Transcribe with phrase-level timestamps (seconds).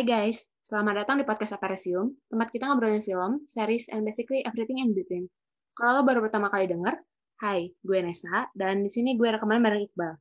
[0.00, 4.80] Hai guys, selamat datang di podcast Aparesium, tempat kita ngobrolin film, series, and basically everything
[4.80, 5.28] in between.
[5.76, 6.96] Kalau lo baru pertama kali denger,
[7.44, 10.16] hai, gue Nesa, dan di sini gue rekaman bareng Iqbal.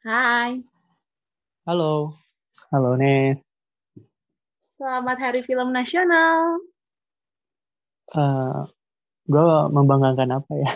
[0.00, 0.64] Hai,
[1.68, 2.16] Halo.
[2.72, 3.44] Halo, Nes.
[4.64, 6.56] selamat Hari Film Nasional.
[8.16, 8.60] Eh,
[9.28, 9.44] gue
[9.76, 10.70] membanggakan apa ya?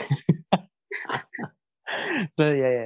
[2.37, 2.85] Tuh, ya, ya.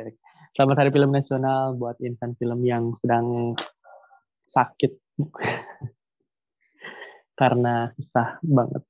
[0.54, 3.58] Selamat Hari Film Nasional buat insan film yang sedang
[4.46, 5.03] sakit.
[7.40, 8.82] Karena susah banget.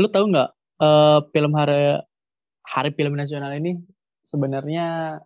[0.00, 0.50] Lu tahu nggak
[0.80, 2.00] eh, film hari
[2.64, 3.76] Hari Film Nasional ini
[4.24, 5.20] sebenarnya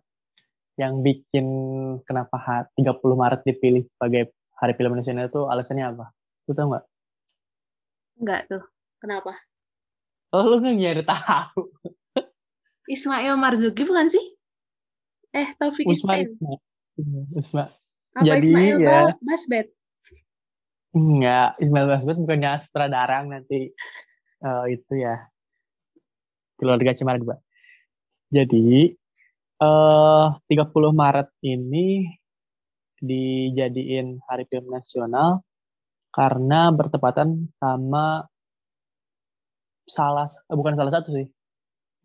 [0.77, 1.47] yang bikin
[2.03, 6.05] kenapa ha- 30 Maret dipilih sebagai Hari Film Nasional itu alasannya apa?
[6.45, 6.85] Lu tahu nggak?
[8.17, 8.63] Enggak tuh,
[8.99, 9.33] kenapa?
[10.35, 11.61] Oh, lu nggak nyari tahu.
[12.87, 14.36] Ismail Marzuki bukan sih?
[15.35, 16.59] Eh, Taufik Usma, Ismail.
[17.35, 17.63] Usma.
[18.15, 18.89] Apa jadi Ismail ya.
[19.11, 19.67] Ba- Basbet?
[20.95, 23.69] Enggak, Ismail Basbet bukannya sutradara nanti
[24.41, 25.27] eh, itu ya
[26.57, 27.37] keluarga Cemara juga.
[28.33, 28.91] Jadi
[29.57, 32.05] eh 30 Maret ini
[32.97, 35.45] dijadiin Hari Film Nasional
[36.09, 38.25] karena bertepatan sama
[39.85, 41.29] salah eh, bukan salah satu sih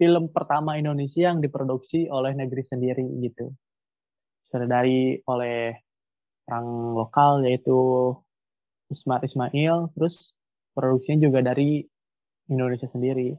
[0.03, 3.55] film pertama Indonesia yang diproduksi oleh negeri sendiri gitu.
[4.51, 5.79] Dari oleh
[6.51, 6.67] orang
[6.99, 8.11] lokal yaitu
[8.91, 10.35] Usmar Ismail, terus
[10.75, 11.87] produksinya juga dari
[12.51, 13.31] Indonesia sendiri.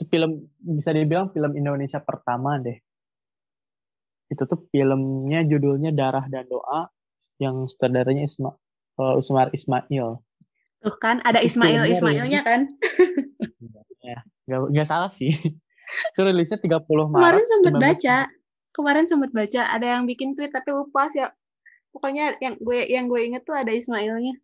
[0.00, 2.80] Itu film bisa dibilang film Indonesia pertama deh.
[4.32, 6.88] Itu tuh filmnya judulnya Darah dan Doa
[7.36, 8.56] yang sutradaranya Isma,
[8.96, 10.16] eh, Usmar Ismail.
[10.80, 12.72] Tuh kan, ada Ismail Ismailnya kan?
[14.48, 15.36] Gak, gak salah sih.
[16.14, 17.16] Itu rilisnya 30 Maret.
[17.16, 18.16] Kemarin sempat 19 baca,
[18.74, 21.24] kemarin sempat baca ada yang bikin tweet tapi lupa sih.
[21.92, 24.36] Pokoknya yang gue yang gue inget tuh ada Ismailnya.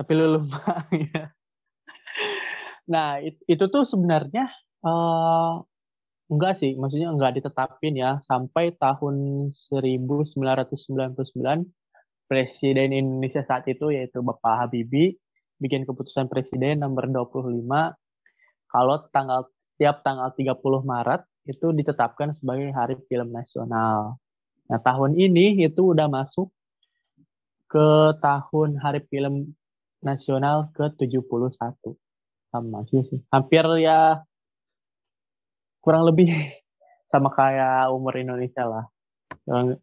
[0.00, 1.28] tapi lu lupa ya.
[2.88, 4.48] Nah, it- itu tuh sebenarnya
[4.80, 5.52] eh
[6.30, 11.68] enggak sih, maksudnya enggak ditetapin ya sampai tahun 1999
[12.30, 15.18] Presiden Indonesia saat itu yaitu Bapak Habibie
[15.60, 17.60] bikin keputusan presiden nomor 25
[18.70, 19.50] kalau tanggal
[19.80, 24.20] setiap tanggal 30 Maret itu ditetapkan sebagai Hari Film Nasional.
[24.68, 26.52] Nah, tahun ini itu udah masuk
[27.64, 29.56] ke tahun Hari Film
[30.04, 31.96] Nasional ke-71.
[32.52, 33.24] Sama sih.
[33.32, 34.20] Hampir ya
[35.80, 36.28] kurang lebih
[37.16, 38.84] sama kayak umur Indonesia lah.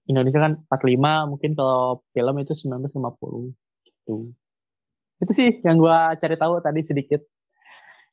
[0.05, 3.49] Indonesia kan 45, mungkin kalau film itu 1950
[3.81, 4.29] gitu.
[5.25, 7.25] Itu sih yang gua cari tahu tadi sedikit.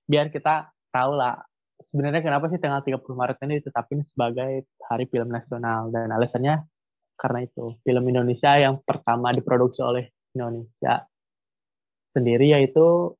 [0.09, 1.44] Biar kita tahu lah
[1.83, 5.91] sebenarnya kenapa sih tanggal 30 Maret ini ditetapin sebagai Hari Film Nasional?
[5.91, 6.62] Dan alasannya
[7.19, 7.67] karena itu.
[7.83, 11.07] Film Indonesia yang pertama diproduksi oleh Indonesia
[12.15, 13.15] sendiri yaitu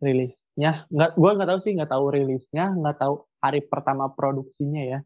[0.00, 0.84] rilisnya.
[0.92, 5.00] Nggak gue nggak tahu sih nggak tahu rilisnya nggak tahu hari pertama produksinya ya.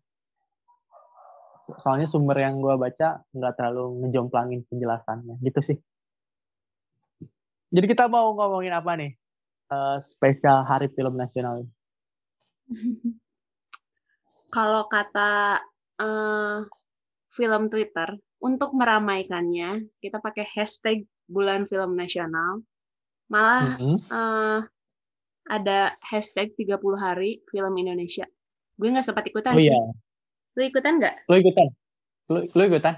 [1.86, 5.38] Soalnya sumber yang gue baca nggak terlalu ngejomplangin penjelasannya.
[5.38, 5.78] Gitu sih.
[7.70, 9.14] Jadi kita mau ngomongin apa nih?
[9.70, 11.70] Eh, spesial hari film nasional ini?
[14.54, 15.62] Kalau kata
[16.00, 16.58] eh,
[17.30, 22.62] film Twitter, untuk meramaikannya, kita pakai hashtag bulan film nasional.
[23.30, 23.96] Malah Mhm.
[24.10, 24.58] eh,
[25.50, 28.26] ada hashtag 30 hari film Indonesia.
[28.78, 29.70] Gue nggak sempat ikutan oh sih.
[29.70, 29.78] iya
[30.58, 31.14] Lu ikutan nggak?
[31.30, 31.68] lo ikutan
[32.30, 32.94] lo, lo ikutan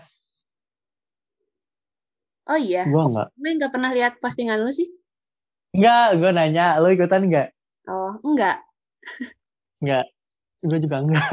[2.49, 4.89] Oh iya, gue nggak gue nggak pernah lihat postingan lu sih.
[5.73, 7.49] nggak gue nanya lo ikutan nggak
[7.89, 8.63] Oh, enggak.
[9.83, 10.07] Enggak,
[10.63, 11.31] gue juga enggak.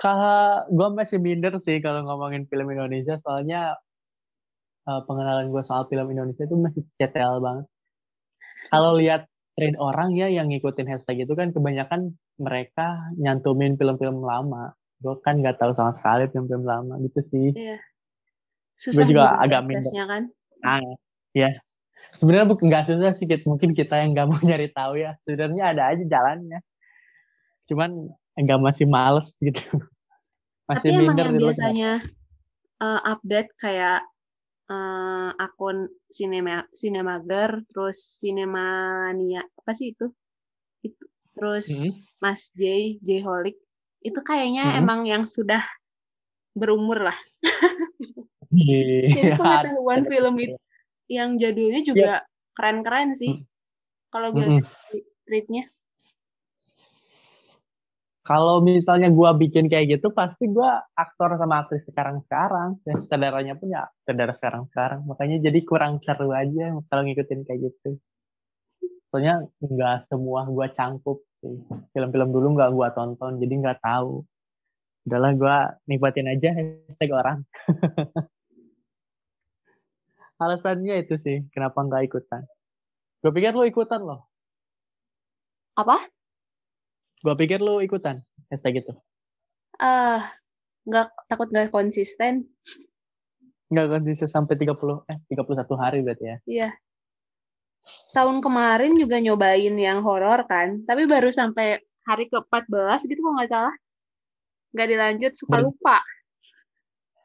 [0.00, 3.76] Kalau gue masih minder sih kalau ngomongin film Indonesia, soalnya
[4.88, 7.66] eh, pengenalan gue soal film Indonesia itu masih cetel banget.
[8.72, 9.28] Kalau lihat
[9.58, 14.72] tren orang ya yang ngikutin hashtag itu kan kebanyakan mereka nyantumin film-film lama.
[15.04, 17.52] Gue kan nggak tahu sama sekali film-film lama gitu sih.
[17.52, 17.76] Iya.
[18.80, 19.92] Susah juga gitu agak minder.
[20.08, 20.22] kan.
[20.64, 20.80] Nah,
[21.36, 21.50] ya.
[22.20, 25.16] Sebenarnya bukan nggak susah sih, mungkin kita yang nggak mau nyari tahu ya.
[25.24, 26.60] Sebenarnya ada aja jalannya.
[27.70, 27.90] Cuman
[28.36, 29.60] nggak masih males gitu.
[30.70, 31.90] Tapi Masih emang minder yang biasanya
[32.80, 34.00] eh, update kayak
[34.70, 40.10] eh, akun Cinema Cinemager, terus Cinemania, apa sih itu?
[40.84, 41.04] Itu
[41.34, 41.90] terus Mhm.
[42.20, 42.62] Mas J,
[43.00, 43.56] J Holic.
[44.04, 44.80] Itu kayaknya Mhm.
[44.84, 45.64] emang yang sudah
[46.52, 47.18] berumur lah.
[48.50, 49.38] Jadi Iya.
[49.38, 50.58] pengetahuan film itu
[51.10, 52.22] yang jadulnya juga
[52.54, 53.42] keren-keren sih.
[53.42, 53.46] Mm.
[54.10, 54.62] Kalau gue Mm-mm.
[54.62, 54.66] lihat
[55.26, 55.64] tweetnya.
[58.30, 63.58] kalau misalnya gue bikin kayak gitu pasti gue aktor sama aktris sekarang sekarang dan sutradaranya
[63.58, 67.98] pun ya sutradara sekarang sekarang makanya jadi kurang seru aja kalau ngikutin kayak gitu
[69.10, 71.58] soalnya nggak semua gue cangkup sih
[71.90, 74.22] film-film dulu nggak gue tonton jadi nggak tahu
[75.10, 75.56] udahlah gue
[75.90, 77.42] nikmatin aja hashtag orang
[80.40, 82.42] alasannya itu sih kenapa nggak ikutan
[83.20, 84.24] gue pikir lo ikutan loh
[85.76, 86.00] Apa?
[87.20, 88.92] gue pikir lo ikutan hashtag itu
[89.76, 90.28] Ah,
[90.84, 92.44] nggak takut nggak konsisten.
[93.70, 94.76] nggak konsisten sampai 30
[95.08, 96.68] eh 31 hari berarti ya Iya.
[98.12, 103.48] Tahun kemarin juga nyobain yang horor kan, tapi baru sampai hari ke-14 gitu kalau nggak
[103.48, 103.74] salah.
[104.76, 105.96] Nggak dilanjut, suka Ber- lupa.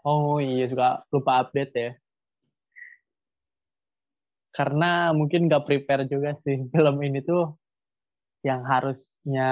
[0.07, 1.91] oh iya suka lupa update ya
[4.55, 4.85] karena
[5.19, 7.41] mungkin nggak prepare juga sih film ini tuh
[8.47, 9.43] yang harusnya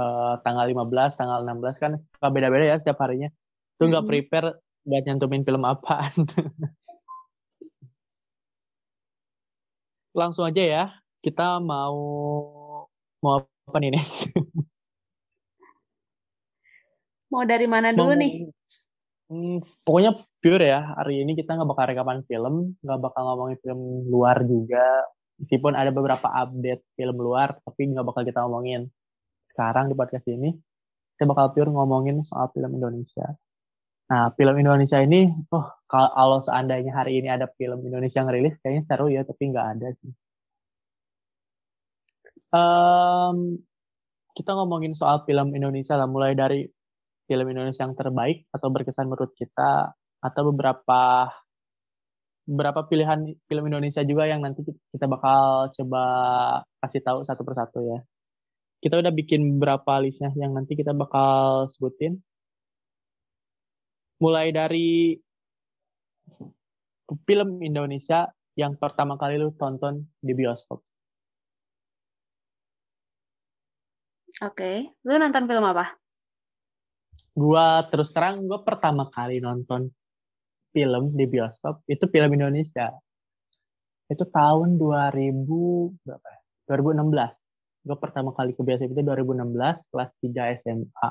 [0.00, 3.28] eh, tanggal 15, tanggal 16 kan suka beda-beda ya setiap harinya.
[3.76, 4.10] Itu nggak Mm-mm.
[4.10, 4.48] prepare
[4.88, 6.14] buat nyantumin film apaan.
[10.18, 10.82] Langsung aja ya,
[11.24, 11.96] kita mau
[13.22, 13.34] mau
[13.68, 14.10] apa nih Nes?
[17.32, 18.30] Mau dari mana Mau dulu nih?
[19.28, 20.10] Hmm, pokoknya
[20.44, 20.92] pure ya.
[21.00, 23.80] Hari ini kita nggak bakal rekaman film, nggak bakal ngomongin film
[24.12, 25.08] luar juga.
[25.40, 28.92] Meskipun ada beberapa update film luar, tapi nggak bakal kita ngomongin.
[29.48, 30.52] Sekarang di podcast ini,
[31.16, 33.32] kita bakal pure ngomongin soal film Indonesia.
[34.04, 38.84] Nah, film Indonesia ini, oh, kalau seandainya hari ini ada film Indonesia yang rilis, kayaknya
[38.84, 40.12] seru ya, tapi nggak ada sih.
[42.52, 43.36] Em,
[44.36, 46.68] kita ngomongin soal film Indonesia lah, mulai dari
[47.24, 51.28] film Indonesia yang terbaik atau berkesan menurut kita atau beberapa
[52.48, 56.04] beberapa pilihan film Indonesia juga yang nanti kita bakal coba
[56.80, 58.00] kasih tahu satu persatu ya.
[58.80, 62.20] Kita udah bikin beberapa listnya yang nanti kita bakal sebutin.
[64.20, 65.16] Mulai dari
[67.24, 70.84] film Indonesia yang pertama kali lu tonton di bioskop.
[74.44, 75.96] Oke, lu nonton film apa?
[77.34, 79.90] Gua terus terang gue pertama kali nonton
[80.74, 82.90] film di bioskop itu film Indonesia.
[84.04, 85.46] Itu tahun 2000
[86.02, 86.40] berapa ya?
[86.68, 87.38] 2016.
[87.84, 89.54] Gue pertama kali ke bioskop itu 2016
[89.88, 91.08] kelas 3 SMA.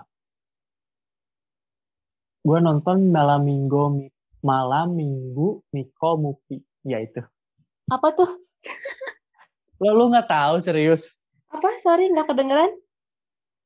[2.43, 4.11] Gue nonton malam minggu Mi-
[4.43, 7.23] malam minggu Miko Mupi ya itu.
[7.87, 8.27] Apa tuh?
[9.79, 11.03] Lo lu nggak tahu serius
[11.47, 11.75] Apa?
[11.77, 12.71] Sorry, nggak kedengeran.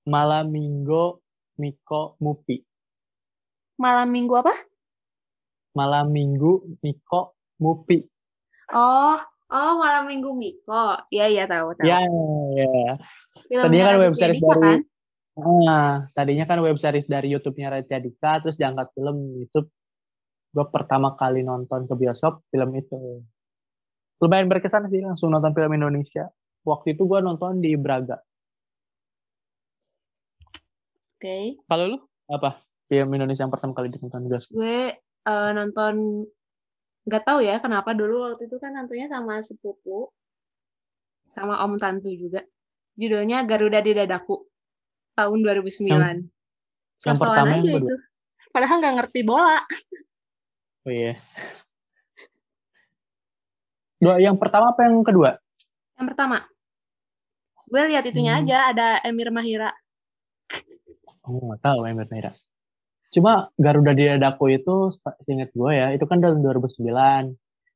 [0.06, 1.18] malam minggu
[1.58, 2.62] Miko Mupi.
[3.76, 4.54] Malam minggu apa?
[5.78, 8.02] Malam minggu Miko Mupi.
[8.74, 9.22] Oh,
[9.54, 10.98] oh malam minggu Miko.
[11.14, 11.86] Iya, iya tahu, tahu.
[11.86, 12.02] Ya,
[12.58, 12.98] ya.
[13.46, 14.80] Filmnya tadinya kan web series dari- kan?
[15.38, 19.70] Nah, tadinya kan web series dari YouTube-nya Raditya Dika, terus diangkat film YouTube.
[20.50, 23.22] Gue pertama kali nonton ke bioskop film itu.
[24.18, 26.26] Lumayan berkesan sih langsung nonton film Indonesia.
[26.66, 28.18] Waktu itu gue nonton di Braga.
[31.18, 31.62] Oke.
[31.70, 31.98] Kalau lu
[32.34, 32.66] apa?
[32.90, 34.58] Film Indonesia yang pertama kali ditonton di bioskop?
[34.58, 36.24] Gue eh, nonton
[37.04, 40.12] nggak tahu ya kenapa dulu waktu itu kan nontonnya sama sepupu
[41.32, 42.42] sama om tante juga.
[42.98, 44.42] Judulnya Garuda di Dadaku
[45.14, 46.26] tahun 2009.
[47.06, 47.90] yang pertama, yang aja kedua?
[47.94, 47.96] itu.
[48.50, 49.60] Padahal nggak ngerti bola.
[50.82, 51.14] Oh iya.
[53.98, 55.38] Dua, yang pertama apa yang kedua?
[55.98, 56.38] Yang pertama,
[57.66, 58.42] gue lihat itunya Hmm.
[58.46, 59.74] aja ada Emir Mahira.
[61.22, 62.34] Oh, nggak tahu Emir Merah.
[63.18, 64.94] Cuma Garuda di Dadaku itu,
[65.26, 66.86] inget gue ya, itu kan tahun 2009.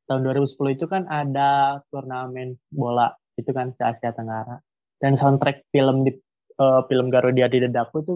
[0.05, 3.10] Tahun 2010 itu kan ada turnamen bola,
[3.41, 4.62] itu kan se Asia Tenggara.
[5.01, 6.13] Dan soundtrack film di
[6.62, 8.13] eh, film Garuda di Dadaku itu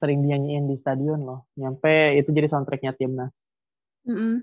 [0.00, 1.52] sering dinyanyiin di stadion loh.
[1.60, 3.36] Nyampe itu jadi soundtracknya timnas.
[4.08, 4.40] Mm-mm.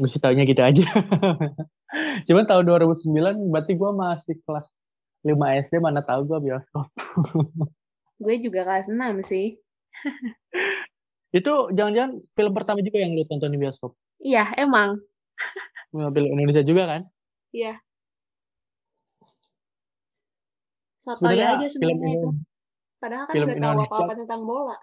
[0.00, 0.88] Mesti taunya gitu aja.
[2.26, 4.64] Cuman tahun 2009 berarti gue masih kelas
[5.28, 5.36] 5
[5.68, 6.88] SD, mana tahu gue bioskop.
[8.18, 9.54] Gue juga kelas 6 sih.
[11.28, 13.92] Itu jangan-jangan film pertama juga yang lu tonton di bioskop?
[14.18, 14.96] Iya, emang.
[15.92, 17.02] Film Indonesia juga kan?
[17.52, 17.80] Iya.
[20.98, 22.28] Sotoy aja sebenarnya itu.
[22.98, 24.78] Padahal kan film nggak tahu apa-apa tentang bola.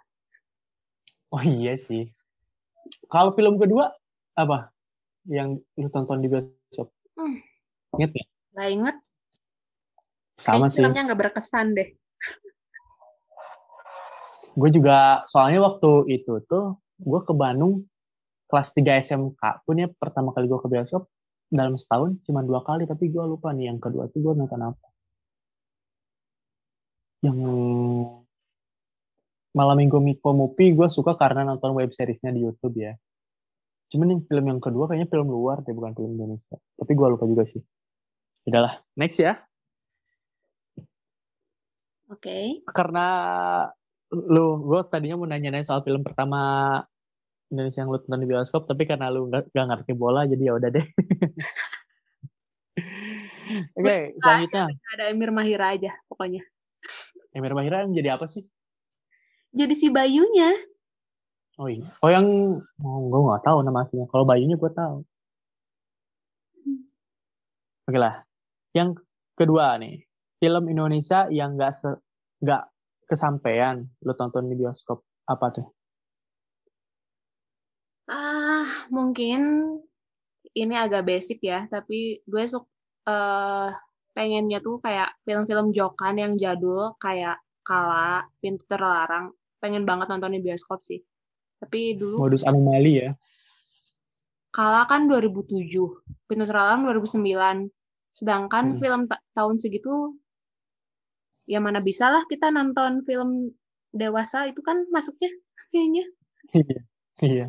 [1.35, 2.09] Oh iya sih.
[3.11, 3.91] Kalau film kedua
[4.39, 4.71] apa?
[5.27, 6.93] Yang lu tonton di bioskop?
[7.17, 7.41] Hmm.
[7.99, 8.25] Ingat ya?
[8.55, 8.95] Gak inget.
[10.39, 10.77] Sama Kayaknya sih.
[10.79, 11.89] filmnya nggak berkesan deh.
[14.55, 17.83] Gue juga soalnya waktu itu tuh gue ke Bandung
[18.47, 21.11] kelas 3 SMK pun ya pertama kali gue ke bioskop
[21.51, 24.87] dalam setahun cuma dua kali tapi gue lupa nih yang kedua tuh gue nonton apa.
[27.25, 27.41] yang
[29.55, 32.93] malam minggu Miko Mupi gue suka karena nonton web seriesnya di YouTube ya.
[33.89, 36.59] Cuman yang film yang kedua kayaknya film luar deh, bukan film Indonesia.
[36.75, 37.63] Tapi gue lupa juga sih.
[38.45, 39.39] Udahlah, next ya.
[42.11, 42.19] Oke.
[42.19, 42.45] Okay.
[42.67, 43.07] Karena
[44.15, 46.39] lu, gue tadinya mau nanya-nanya soal film pertama
[47.51, 50.53] Indonesia yang lu tonton di bioskop, tapi karena lu gak, gak ngerti bola, jadi ya
[50.57, 50.87] udah deh.
[53.77, 54.65] Oke, okay, selanjutnya.
[54.97, 56.41] Ada Emir Mahira aja, pokoknya.
[57.35, 58.41] Emir Mahira yang jadi apa sih?
[59.55, 60.51] Jadi si Bayunya.
[61.55, 61.87] Oh iya.
[62.03, 62.27] Oh yang
[62.59, 64.07] oh, gue nggak tahu nama aslinya.
[64.11, 64.97] Kalau Bayunya gue tahu.
[67.87, 68.25] Oke lah.
[68.75, 68.99] Yang
[69.39, 70.03] kedua nih,
[70.41, 71.79] film Indonesia yang nggak
[72.43, 72.63] nggak
[73.05, 75.67] kesampaian lo tonton di bioskop apa tuh?
[78.05, 79.41] Ah, mungkin
[80.53, 82.69] ini agak basic ya, tapi gue suka
[83.09, 83.69] uh,
[84.13, 89.33] pengennya tuh kayak film-film Jokan yang jadul kayak Kala, Pintu Terlarang.
[89.57, 91.01] Pengen banget nonton di bioskop sih.
[91.57, 93.11] Tapi dulu modus anomali ya.
[94.53, 95.67] Kala kan 2007,
[96.29, 97.67] Pintu Terlarang 2009.
[98.15, 98.79] Sedangkan hmm.
[98.79, 100.15] film ta tahun segitu
[101.45, 103.53] ya mana bisa lah kita nonton film
[103.95, 105.31] dewasa itu kan masuknya
[105.71, 106.05] kayaknya.
[106.53, 106.79] Iya.
[107.23, 107.45] Iya.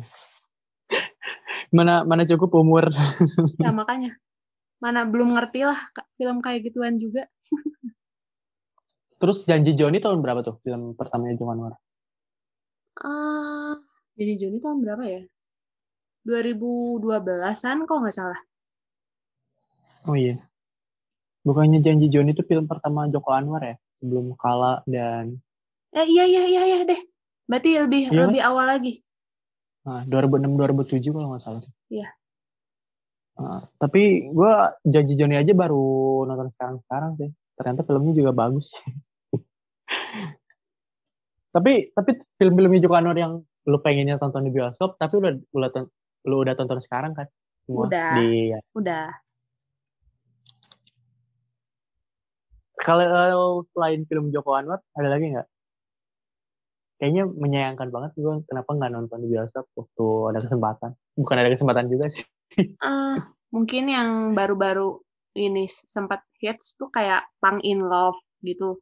[1.75, 2.87] Mana mana cukup umur.
[3.63, 4.15] ya makanya.
[4.77, 5.77] Mana belum ngerti lah
[6.15, 7.27] film kayak gituan juga.
[9.17, 11.73] Terus Janji Joni tahun berapa tuh film pertamanya Joko Anwar?
[13.01, 13.73] Uh,
[14.13, 15.21] Janji Joni tahun berapa ya?
[16.29, 18.39] 2012-an kok nggak salah.
[20.05, 20.37] Oh iya.
[21.41, 23.75] Bukannya Janji Joni itu film pertama Joko Anwar ya?
[23.97, 25.41] Sebelum Kala dan...
[25.93, 27.01] Eh iya iya iya iya deh.
[27.47, 28.49] Berarti lebih iya, lebih kan?
[28.53, 28.93] awal lagi.
[29.87, 31.63] Nah, 2006 2007 kalau nggak salah.
[31.87, 32.09] Iya.
[33.37, 37.29] Nah, tapi gue Janji Joni aja baru nonton sekarang-sekarang sih.
[37.55, 38.69] Ternyata filmnya juga bagus.
[41.55, 45.69] tapi tapi film-film Joko Anwar yang lu pengennya tonton di bioskop tapi udah udah
[46.27, 47.27] lu udah tonton sekarang kan
[47.67, 48.59] semua udah di ya.
[48.77, 49.11] udah
[52.87, 55.47] kalau selain film Joko Anwar ada lagi nggak
[57.03, 61.85] kayaknya menyayangkan banget gue kenapa nggak nonton di bioskop waktu ada kesempatan bukan ada kesempatan
[61.91, 62.23] juga sih
[62.79, 63.19] uh,
[63.55, 65.03] mungkin yang baru-baru
[65.35, 68.81] ini sempat hits tuh kayak Pang in Love gitu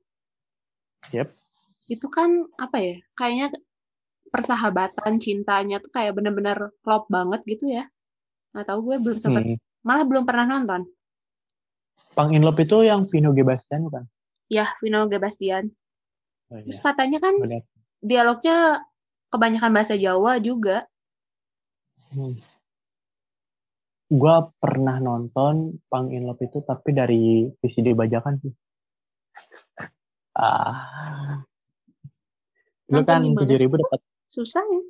[1.13, 1.27] Yep.
[1.85, 2.95] Itu kan apa ya?
[3.13, 3.47] Kayaknya
[4.33, 7.85] persahabatan cintanya tuh kayak bener-bener klop banget gitu ya.
[8.55, 9.57] Nggak tahu gue belum sempat hmm.
[9.85, 10.87] malah belum pernah nonton.
[12.15, 14.07] Pang in Love itu yang Vino Gebastian bukan?
[14.47, 15.67] Ya, Vino Gebastian.
[16.49, 16.71] Oh, iya.
[16.71, 17.61] Terus katanya kan Benar.
[17.99, 18.87] dialognya
[19.29, 20.87] kebanyakan bahasa Jawa juga.
[22.15, 22.39] Hmm.
[24.07, 28.53] Gua pernah nonton Pang in Love itu tapi dari VCD bajakan sih.
[30.35, 31.39] Ah.
[32.91, 34.03] Lu kan tujuh ribu dapat.
[34.27, 34.83] Susah ya.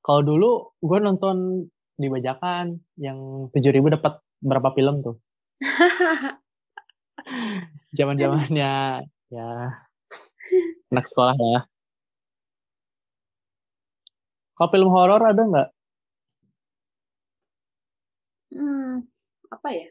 [0.00, 1.68] Kalau dulu gue nonton
[2.00, 5.20] di bajakan yang tujuh ribu dapat berapa film tuh?
[7.96, 9.50] Zaman zamannya ya
[10.90, 11.60] anak sekolah ya.
[14.56, 15.68] Kalau film horor ada nggak?
[18.50, 19.06] Hmm,
[19.48, 19.88] apa ya?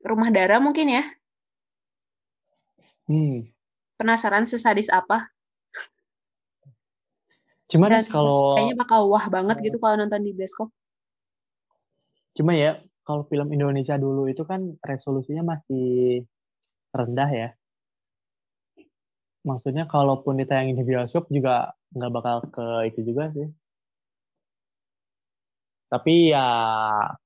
[0.00, 1.04] Rumah Darah mungkin ya?
[3.08, 3.48] Hmm.
[4.00, 5.28] Penasaran sesadis apa?
[7.70, 10.68] Cuman Dan kalau kayaknya bakal wah banget gitu kalau nonton di bioskop.
[12.34, 16.22] Cuma ya kalau film Indonesia dulu itu kan resolusinya masih
[16.90, 17.48] rendah ya.
[19.46, 23.46] Maksudnya kalaupun ditayangin di bioskop juga nggak bakal ke itu juga sih.
[25.90, 26.46] Tapi ya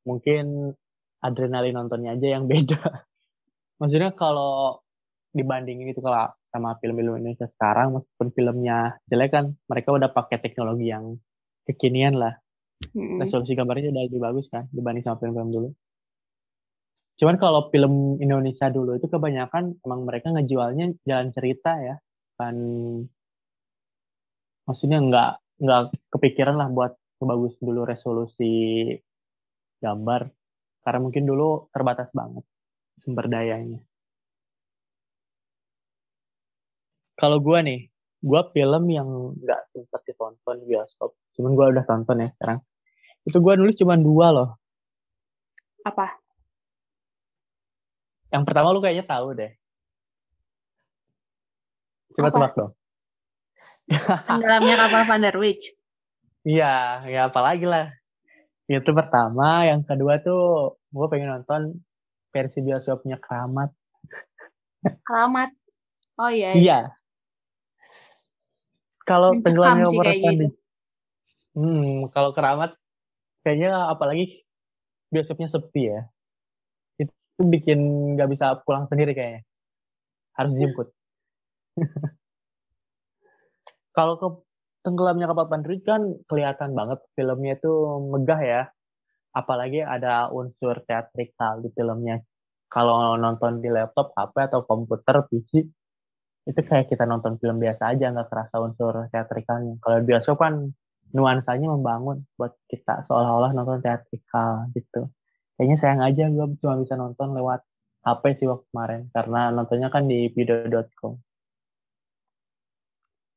[0.08, 0.72] mungkin
[1.20, 2.80] adrenalin nontonnya aja yang beda.
[3.80, 4.80] Maksudnya kalau
[5.34, 10.94] dibandingin itu kalau sama film-film Indonesia sekarang, meskipun filmnya jelek kan, mereka udah pakai teknologi
[10.94, 11.18] yang
[11.66, 12.38] kekinian lah.
[12.94, 13.18] Hmm.
[13.18, 15.68] Resolusi gambarnya udah lebih bagus kan dibanding sama film-film dulu.
[17.18, 21.96] Cuman kalau film Indonesia dulu itu kebanyakan emang mereka ngejualnya jalan cerita ya,
[22.38, 22.54] kan
[24.66, 25.30] maksudnya nggak
[25.62, 26.94] nggak kepikiran lah buat
[27.24, 28.84] bagus dulu resolusi
[29.80, 30.28] gambar
[30.84, 32.44] karena mungkin dulu terbatas banget
[33.00, 33.80] sumber dayanya.
[37.14, 37.80] Kalau gue nih,
[38.24, 42.58] gue film yang nggak sempat ditonton di bioskop, cuman gue udah tonton ya sekarang.
[43.22, 44.50] Itu gue nulis cuma dua loh.
[45.86, 46.18] Apa?
[48.34, 49.52] Yang pertama lu kayaknya tahu deh.
[52.18, 52.34] Coba Apa?
[52.34, 52.72] tebak dong.
[54.28, 55.36] Tenggelamnya kapal Van der
[56.44, 56.74] Iya,
[57.08, 57.92] ya apalagi lah.
[58.64, 61.84] Itu pertama, yang kedua tuh gue pengen nonton
[62.32, 63.70] versi bioskopnya Keramat.
[65.04, 65.50] Keramat.
[66.18, 66.56] Oh iya.
[66.56, 66.80] Iya.
[69.04, 70.56] Kalau tenggelamnya kayak Operation gitu.
[71.54, 72.74] Hmm, kalau Keramat
[73.44, 74.42] kayaknya apalagi
[75.12, 76.00] bioskopnya sepi ya.
[76.98, 77.12] Itu
[77.44, 77.78] bikin
[78.16, 79.44] nggak bisa pulang sendiri kayaknya.
[80.34, 80.88] Harus dijemput.
[83.96, 84.28] kalau ke
[84.82, 87.72] tenggelamnya kapal Pandrit kan kelihatan banget filmnya itu
[88.10, 88.62] megah ya.
[89.34, 92.22] Apalagi ada unsur teatrikal di filmnya.
[92.70, 95.62] Kalau nonton di laptop, HP atau komputer, PC,
[96.44, 99.80] itu kayak kita nonton film biasa aja, nggak kerasa unsur teatrikalnya.
[99.80, 100.60] Kalau di bioskop kan
[101.14, 105.08] nuansanya membangun buat kita seolah-olah nonton teatrikal gitu.
[105.56, 107.62] Kayaknya sayang aja gue cuma bisa nonton lewat
[108.04, 111.16] HP sih waktu kemarin karena nontonnya kan di video.com.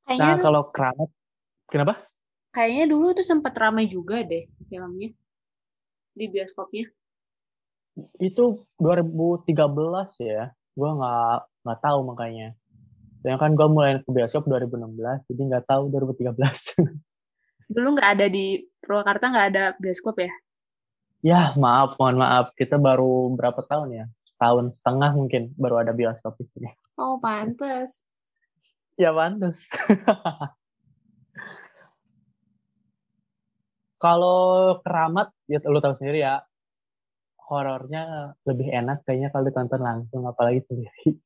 [0.07, 1.09] Kayaknya Nah kalau keramat,
[1.67, 2.07] kenapa?
[2.57, 5.13] kayaknya dulu tuh sempat ramai juga deh filmnya
[6.17, 6.89] di bioskopnya.
[8.17, 9.53] Itu 2013
[10.25, 12.57] ya, gue nggak nggak tahu makanya.
[13.27, 16.31] Soalnya kan gue mulai ke bioskop 2016, jadi nggak tahu 2013.
[17.75, 20.31] Dulu nggak ada di Purwakarta nggak ada bioskop ya?
[21.19, 24.05] ya maaf, mohon maaf, kita baru berapa tahun ya?
[24.39, 26.71] Tahun setengah mungkin baru ada bioskop di sini.
[26.95, 27.99] Oh pantes.
[28.95, 29.59] Ya pantas.
[34.07, 36.47] Kalau keramat, ya lu tahu sendiri ya,
[37.43, 41.19] horornya lebih enak kayaknya kalau ditonton langsung, apalagi sendiri.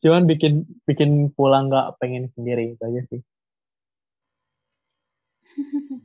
[0.00, 3.20] Cuman bikin bikin pulang nggak pengen sendiri itu aja sih.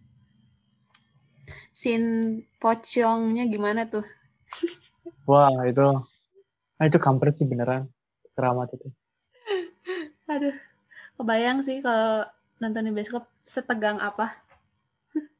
[1.74, 4.06] Scene pocongnya gimana tuh?
[5.30, 5.88] Wah itu,
[6.80, 7.90] ah, itu kampret sih beneran
[8.38, 8.88] keramat itu.
[10.34, 10.56] Aduh,
[11.20, 12.30] kebayang sih kalau
[12.62, 14.32] nonton di bioskop setegang apa.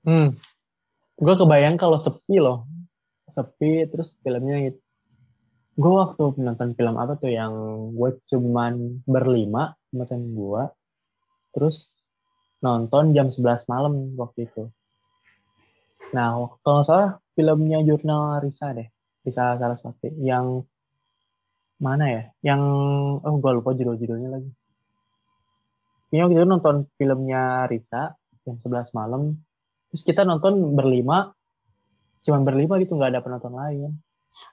[0.04, 0.36] Hmm,
[1.16, 2.68] gue kebayang kalau sepi loh,
[3.32, 4.83] sepi terus filmnya gitu.
[5.74, 7.54] Gue waktu nonton film apa tuh yang
[7.98, 10.64] gue cuman berlima sama temen gue,
[11.50, 11.90] terus
[12.62, 14.70] nonton jam 11 malam waktu itu.
[16.14, 18.86] Nah, kalau salah filmnya Jurnal Risa deh,
[19.26, 20.62] Risa Saraswati, yang
[21.82, 22.24] mana ya?
[22.54, 22.62] Yang,
[23.26, 24.52] oh gue lupa judul-judulnya lagi.
[26.14, 28.14] Ini waktu itu nonton filmnya Risa,
[28.46, 29.34] jam 11 malam,
[29.90, 31.34] terus kita nonton berlima,
[32.22, 33.98] cuman berlima gitu, nggak ada penonton lain.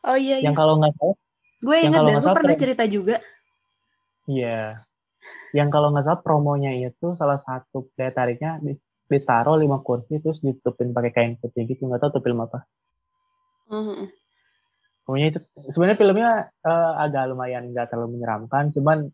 [0.05, 0.47] Oh iya, iya.
[0.49, 1.17] Yang kalau nggak salah,
[1.61, 3.17] Gue ingat dan lu salah pernah cerita juga.
[4.31, 4.61] iya.
[5.53, 8.79] Yang kalau nggak salah promonya itu salah satu daya tariknya di-
[9.11, 12.63] ditaruh lima kursi terus ditutupin pakai kain putih gitu, nggak tahu tuh film apa.
[13.71, 14.09] Heeh.
[15.05, 15.39] Pokoknya itu
[15.75, 16.31] sebenarnya filmnya
[16.63, 19.11] eh, agak lumayan nggak terlalu menyeramkan, cuman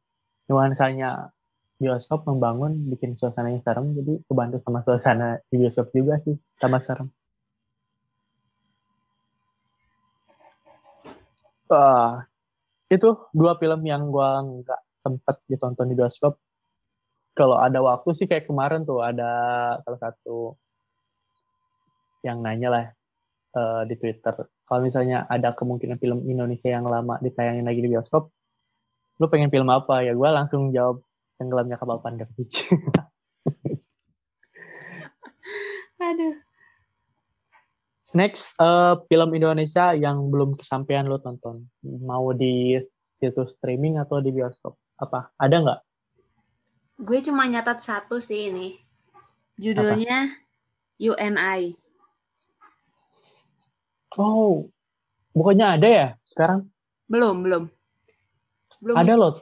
[0.47, 1.33] nuansanya
[1.81, 7.09] bioskop membangun bikin suasananya serem, jadi kebantu sama suasana di bioskop juga sih, tambah serem.
[11.67, 12.23] Wah,
[12.87, 16.39] itu dua film yang gua nggak sempet ditonton di bioskop.
[17.37, 19.29] Kalau ada waktu sih kayak kemarin tuh ada
[19.85, 20.57] salah satu
[22.25, 22.85] yang nanya lah
[23.59, 24.35] eh, di Twitter.
[24.67, 28.31] Kalau misalnya ada kemungkinan film Indonesia yang lama ditayangin lagi di bioskop,
[29.19, 30.03] lu pengen film apa?
[30.07, 31.03] Ya gue langsung jawab
[31.39, 32.03] tenggelamnya kapal
[32.35, 32.67] Beach.
[36.07, 36.46] Aduh.
[38.15, 41.67] Next, eh, film Indonesia yang belum kesampaian lo tonton.
[41.83, 42.79] Mau di
[43.19, 44.79] situs streaming atau di bioskop?
[45.01, 45.35] Apa?
[45.41, 45.81] Ada nggak?
[47.03, 48.79] Gue cuma nyatat satu sih ini.
[49.59, 50.37] Judulnya
[50.97, 51.77] UNI.
[54.17, 54.71] Oh,
[55.37, 56.69] bukannya ada ya sekarang?
[57.05, 57.65] Belum, belum.
[58.81, 58.97] Belum.
[58.97, 59.35] Ada loh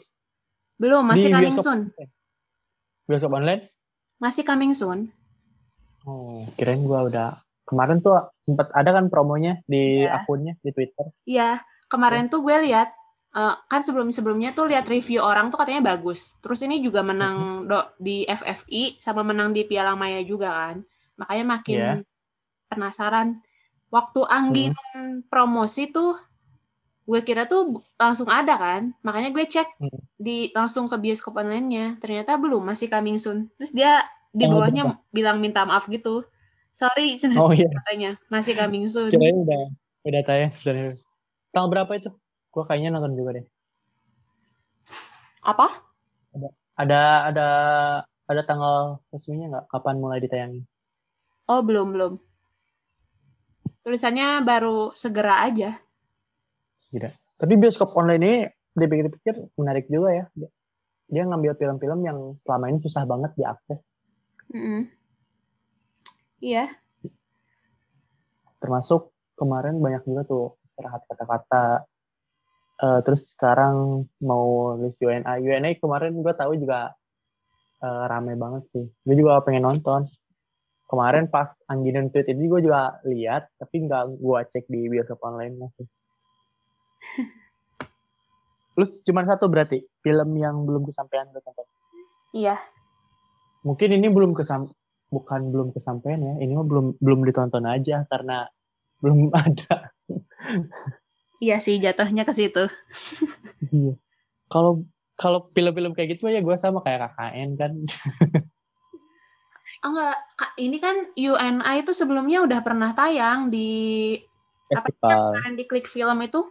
[0.74, 1.70] Belum, masih di coming bioskop.
[1.70, 1.80] soon.
[3.06, 3.62] bioskop online.
[4.18, 5.14] Masih coming soon.
[6.02, 10.20] Oh, kirain gua udah kemarin tuh sempat ada kan promonya di Iya.
[10.20, 11.06] akunnya di Twitter.
[11.24, 12.92] Iya, kemarin tuh gue lihat
[13.32, 16.38] eh, kan sebelum-sebelumnya tuh lihat review orang tuh katanya bagus.
[16.38, 20.86] Terus ini juga menang do- di FFI sama menang di Piala Maya juga kan.
[21.16, 21.94] Makanya makin Iya.
[22.68, 23.42] penasaran.
[23.90, 24.64] Waktu Anggi
[25.24, 26.14] promosi tuh
[27.04, 28.94] gue kira tuh langsung ada kan.
[29.02, 29.98] Makanya gue cek Hmm.
[30.14, 31.98] di langsung ke bioskop online-nya.
[31.98, 33.50] Ternyata belum, masih coming soon.
[33.58, 33.98] Terus dia
[34.30, 36.22] di Oh, bawahnya bilang minta maaf gitu.
[36.74, 39.14] Sorry Oh iya, katanya, masih coming soon.
[39.14, 39.70] kirain udah
[40.04, 40.50] udah tayang.
[40.66, 40.98] Udah.
[41.54, 42.10] Tanggal berapa itu?
[42.50, 43.46] Gua kayaknya nonton juga deh.
[45.46, 45.70] Apa?
[46.74, 47.48] Ada ada
[48.26, 49.64] ada tanggal resminya nggak?
[49.70, 50.66] Kapan mulai ditayangin?
[51.46, 52.12] Oh, belum, belum.
[53.84, 55.76] Tulisannya baru segera aja.
[56.88, 57.12] Tidak.
[57.36, 58.34] Tapi bioskop online ini
[58.74, 60.24] dipikir-pikir menarik juga ya.
[60.34, 63.78] Dia- ngambil film-film yang selama ini susah banget diakses.
[64.50, 64.88] Mm-mm.
[66.44, 66.68] Iya.
[68.60, 71.88] Termasuk kemarin banyak juga tuh istirahat kata-kata.
[72.74, 75.40] Uh, terus sekarang mau list UNA.
[75.40, 76.92] UNA kemarin gue tahu juga
[77.80, 78.84] uh, rame banget sih.
[79.08, 80.04] Gue juga pengen nonton.
[80.84, 85.56] Kemarin pas Angginen Tweet itu gue juga lihat, tapi nggak gue cek di bioskop online
[85.56, 85.88] masih.
[88.76, 91.64] Lu cuma satu berarti film yang belum kesampaian lu tonton?
[92.36, 92.60] Iya.
[93.64, 94.68] Mungkin ini belum kesam
[95.14, 96.34] bukan belum kesampaian ya.
[96.42, 98.50] Ini mah belum belum ditonton aja karena
[98.98, 99.94] belum ada.
[101.38, 102.66] iya sih jatuhnya ke situ.
[103.70, 103.94] Iya.
[104.50, 104.82] Kalau
[105.14, 107.72] kalau film-film kayak gitu ya gue sama kayak KKN kan.
[109.86, 110.16] oh enggak,
[110.58, 114.18] ini kan UNI itu sebelumnya udah pernah tayang di
[114.66, 115.30] Festival.
[115.30, 116.42] apa yang di klik film itu?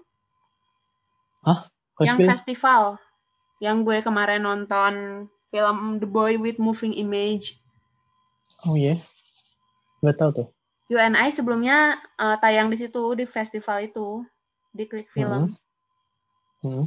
[1.43, 1.67] Hah?
[2.01, 2.97] yang festival
[3.61, 7.62] yang gue kemarin nonton film The Boy with Moving Image.
[8.63, 8.97] Oh iya, yeah.
[9.99, 10.47] nggak tahu tuh.
[10.91, 14.23] UNI sebelumnya uh, tayang di situ di festival itu
[14.71, 15.55] di klik film.
[16.63, 16.67] Hmm.
[16.67, 16.85] Hmm.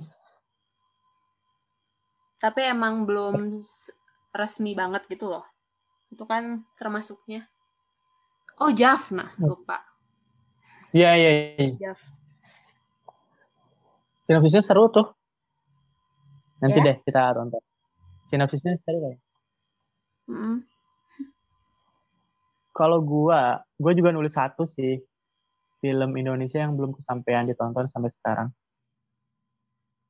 [2.37, 3.61] Tapi emang belum
[4.33, 5.45] resmi banget gitu loh.
[6.13, 7.49] Itu kan termasuknya.
[8.61, 9.45] Oh Jaffna, hmm.
[9.45, 9.85] lupa.
[10.97, 11.31] Iya iya.
[11.61, 11.73] iya.
[11.77, 12.01] Jaff.
[14.27, 15.13] Sinopsisnya seru tuh.
[16.59, 16.87] Nanti yeah.
[16.89, 17.63] deh kita tonton.
[18.33, 19.15] Sinopsisnya seru.
[20.27, 20.67] Mm.
[22.77, 25.01] Kalau gua, gua juga nulis satu sih
[25.81, 28.49] film Indonesia yang belum kesampaian ditonton sampai sekarang.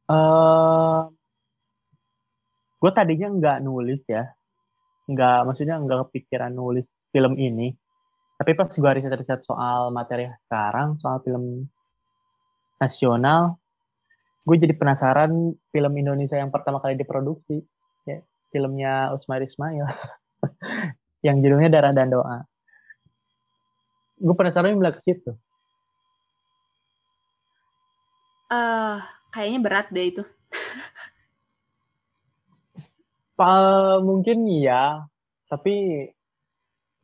[0.06, 1.10] Uh,
[2.78, 4.30] gue tadinya nggak nulis ya,
[5.10, 7.74] nggak maksudnya nggak kepikiran nulis film ini.
[8.36, 11.66] Tapi pas gue riset-riset soal materi sekarang, soal film
[12.78, 13.58] nasional,
[14.46, 17.66] gue jadi penasaran film Indonesia yang pertama kali diproduksi
[18.06, 18.22] ya
[18.54, 19.82] filmnya Usmar Ismail
[21.26, 22.46] yang judulnya Darah dan Doa
[24.16, 25.32] gue penasaran yang ke situ.
[28.46, 29.02] Uh,
[29.34, 30.22] kayaknya berat deh itu.
[33.36, 33.52] Pa,
[34.00, 35.04] mungkin iya.
[35.50, 36.08] Tapi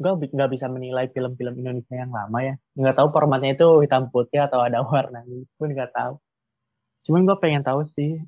[0.03, 2.55] gue nggak bisa menilai film-film Indonesia yang lama ya.
[2.75, 5.23] Nggak tahu formatnya itu hitam putih atau ada warna
[5.61, 6.15] pun nggak tahu.
[7.07, 8.23] Cuman gue pengen tahu sih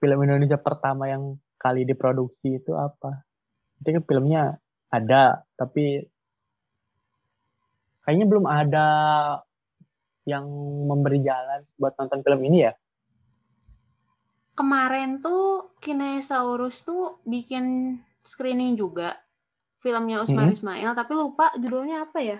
[0.00, 3.24] film Indonesia pertama yang kali diproduksi itu apa.
[3.80, 4.42] Itu kan filmnya
[4.92, 6.04] ada, tapi
[8.04, 8.88] kayaknya belum ada
[10.24, 10.44] yang
[10.88, 12.72] memberi jalan buat nonton film ini ya.
[14.54, 19.18] Kemarin tuh Kinesaurus tuh bikin screening juga
[19.82, 20.56] filmnya Usman hmm.
[20.56, 22.38] Ismail, tapi lupa judulnya apa ya.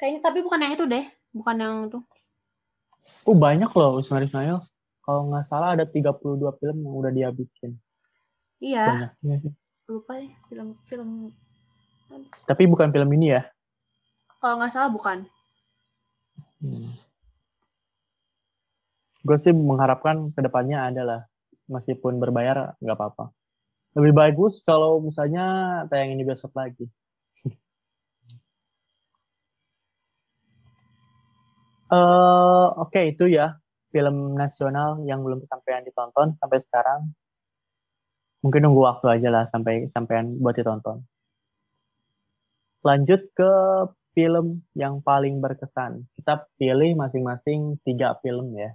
[0.00, 2.00] Kayaknya tapi bukan yang itu deh, bukan yang itu.
[3.22, 4.58] Oh banyak loh Usman Ismail.
[5.04, 7.76] Kalau nggak salah ada 32 film yang udah dia bikin.
[8.58, 9.12] Iya.
[9.20, 9.52] Banyak.
[9.86, 11.30] Lupa ya film-film.
[12.48, 13.44] Tapi bukan film ini ya?
[14.44, 15.24] Kalau nggak salah bukan.
[16.60, 16.92] Hmm.
[19.24, 21.24] Gue sih mengharapkan ke depannya adalah
[21.64, 23.32] meskipun berbayar nggak apa-apa.
[23.96, 26.84] Lebih bagus kalau misalnya tayang ini besok lagi.
[31.88, 33.56] uh, Oke okay, itu ya
[33.96, 37.16] film nasional yang belum kesampaian ditonton sampai sekarang.
[38.44, 41.00] Mungkin nunggu waktu aja lah sampai sampean buat ditonton.
[42.84, 43.48] Lanjut ke
[44.14, 46.06] film yang paling berkesan.
[46.14, 48.72] Kita pilih masing-masing tiga film ya.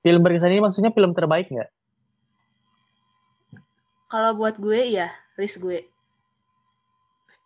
[0.00, 1.70] Film berkesan ini maksudnya film terbaik nggak?
[4.10, 5.86] Kalau buat gue ya, list gue.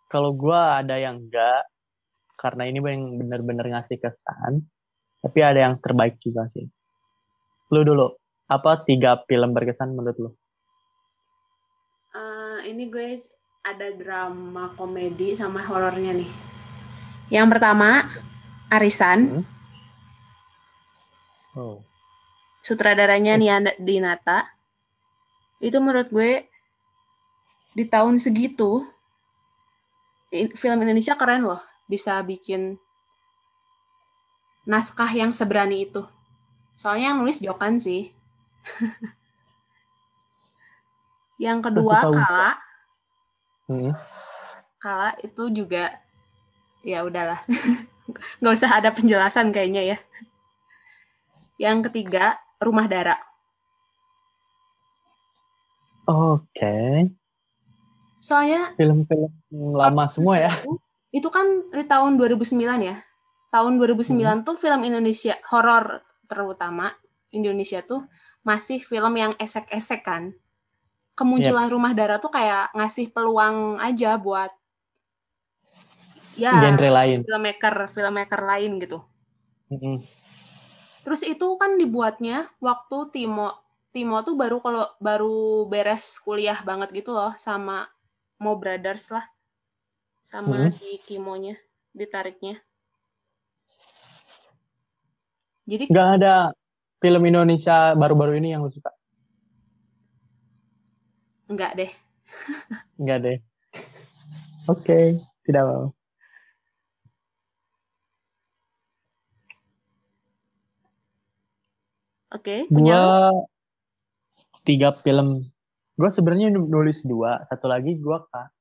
[0.09, 1.67] Kalau gue ada yang enggak,
[2.39, 4.65] karena ini yang bener-bener ngasih kesan.
[5.19, 6.65] Tapi ada yang terbaik juga sih.
[7.69, 8.07] Lu dulu,
[8.47, 10.31] apa tiga film berkesan menurut lu?
[12.15, 13.19] Uh, ini gue
[13.65, 16.29] ada drama komedi sama horornya nih.
[17.33, 18.05] Yang pertama,
[18.69, 19.41] Arisan.
[19.41, 19.45] Hmm?
[21.57, 21.81] Oh.
[22.61, 23.41] Sutradaranya eh.
[23.41, 24.45] Nia Dinata.
[25.57, 26.45] Itu menurut gue
[27.73, 28.85] di tahun segitu
[30.31, 32.77] film Indonesia keren loh bisa bikin
[34.69, 36.05] naskah yang seberani itu.
[36.77, 38.13] Soalnya yang nulis Jokan sih.
[41.45, 42.65] yang kedua Kala.
[43.65, 43.93] Hmm.
[44.81, 45.97] Kala itu juga
[46.85, 47.41] ya udahlah.
[48.39, 49.97] Nggak usah ada penjelasan kayaknya ya.
[51.57, 53.15] Yang ketiga Rumah Dara.
[56.05, 56.45] Oke.
[56.53, 56.93] Okay.
[58.21, 60.53] Soalnya film-film lama semua ya.
[61.09, 63.01] Itu kan di tahun 2009 ya
[63.55, 64.43] tahun 2009 hmm.
[64.43, 66.91] tuh film Indonesia horor terutama
[67.31, 68.03] Indonesia tuh
[68.43, 70.35] masih film yang esek-esek kan.
[71.15, 71.73] Kemunculan yep.
[71.73, 74.51] Rumah Darah tuh kayak ngasih peluang aja buat
[76.35, 77.23] ya genre lain.
[77.23, 78.99] filmmaker filmmaker lain gitu.
[79.71, 80.03] Mm-mm.
[81.07, 83.55] Terus itu kan dibuatnya waktu Timo
[83.95, 87.87] Timo tuh baru kalau baru beres kuliah banget gitu loh sama
[88.43, 89.23] Mo Brothers lah.
[90.19, 90.73] Sama Hmm.
[90.75, 91.55] si Kimonya
[91.95, 92.59] ditariknya.
[95.63, 96.51] Jadi Nggak ada
[96.99, 98.91] film Indonesia baru-baru ini yang lu suka?
[101.51, 101.91] Enggak deh.
[102.97, 103.37] Nggak deh.
[104.65, 105.85] Oke, tidak mau.
[112.33, 112.97] Oke, punya
[113.31, 113.47] Gua
[114.65, 115.45] tiga film.
[115.95, 117.45] Gue sebenarnya nulis dua.
[117.47, 118.51] Satu lagi gue kak.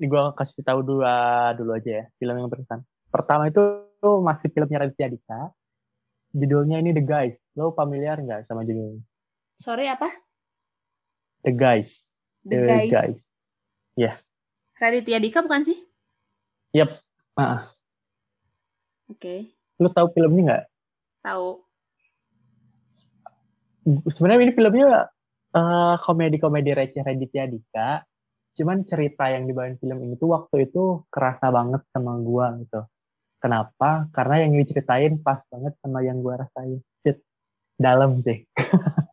[0.00, 2.04] Ini gue kasih tahu dua dulu aja ya.
[2.16, 2.80] Film yang berkesan.
[3.12, 3.60] Pertama itu
[4.00, 5.52] masih filmnya Raditya Dika.
[6.32, 7.36] Judulnya ini The Guys.
[7.58, 9.04] Lo familiar nggak sama judulnya?
[9.60, 10.08] Sorry apa?
[11.46, 11.94] The Guys.
[12.42, 13.22] The, Guys.
[14.82, 15.78] Raditya Dika bukan sih?
[16.74, 16.90] Yep.
[17.38, 17.70] Ah,
[19.06, 20.64] Oke, lo tahu filmnya nggak?
[21.22, 21.62] tahu.
[24.10, 25.06] sebenarnya ini filmnya
[25.54, 28.02] eh, komedi-komedi receh Raditya Dika.
[28.58, 32.82] Cuman cerita yang dibawain film ini tuh waktu itu kerasa banget sama gua gitu.
[33.38, 34.10] Kenapa?
[34.10, 36.82] Karena yang diceritain pas banget sama yang gua rasain.
[37.04, 37.22] Shit,
[37.78, 38.42] dalam sih.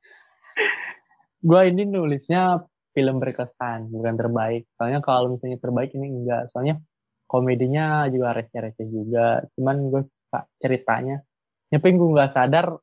[1.44, 2.64] gua ini nulisnya
[2.96, 4.64] film berkesan, bukan terbaik.
[4.78, 6.48] Soalnya kalau misalnya terbaik ini enggak.
[6.54, 6.80] Soalnya
[7.28, 9.42] komedinya juga receh-receh juga.
[9.58, 11.26] Cuman gue suka ceritanya.
[11.74, 12.78] Tapi gue nggak sadar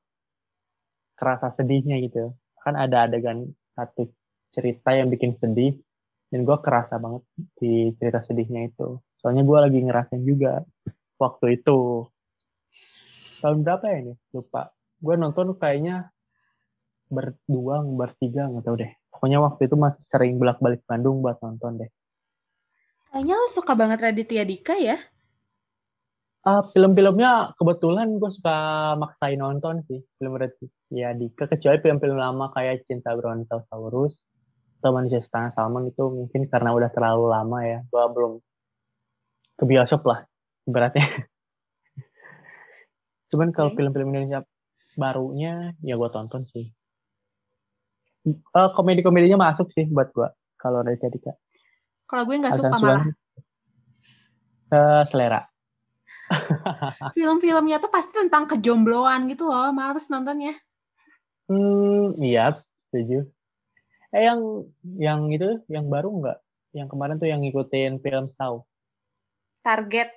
[1.21, 2.33] kerasa sedihnya gitu
[2.65, 3.45] kan ada adegan
[3.77, 4.09] satu
[4.49, 5.77] cerita yang bikin sedih
[6.33, 7.23] dan gue kerasa banget
[7.61, 10.65] di cerita sedihnya itu soalnya gue lagi ngerasain juga
[11.21, 12.09] waktu itu
[13.45, 16.09] tahun berapa ya ini lupa gue nonton kayaknya
[17.11, 18.93] berdua bertiga nggak tahu deh.
[19.11, 21.91] Pokoknya waktu itu masih sering bolak balik Bandung buat nonton deh.
[23.11, 24.97] Kayaknya lo suka banget Raditya Dika ya?
[26.41, 31.51] Ah, film-filmnya kebetulan gue suka maksain nonton sih film Raditya Dika.
[31.51, 34.31] Kecuali film-film lama kayak Cinta Brontosaurus
[34.81, 37.85] atau Manusia Setengah Salmon itu mungkin karena udah terlalu lama ya.
[37.91, 38.33] Gue belum
[39.59, 40.25] ke bioskop lah
[40.65, 41.05] ibaratnya.
[43.35, 43.85] Cuman kalau Oke.
[43.85, 44.47] film-film Indonesia
[44.97, 46.71] barunya ya gue tonton sih
[48.29, 50.29] Eh, komedi-komedinya masuk sih buat gue
[50.61, 51.33] kalau Raditya Dika
[52.05, 53.05] Kalau gue nggak suka malah.
[54.71, 55.41] eh, selera
[57.17, 59.75] Film-filmnya tuh pasti tentang kejombloan gitu loh.
[59.75, 60.55] Males nontonnya.
[61.51, 63.27] Hmm, iya, setuju.
[64.15, 64.41] Eh yang
[64.95, 66.39] yang itu yang baru nggak?
[66.71, 68.63] Yang kemarin tuh yang ngikutin film Saw.
[69.67, 70.15] Target.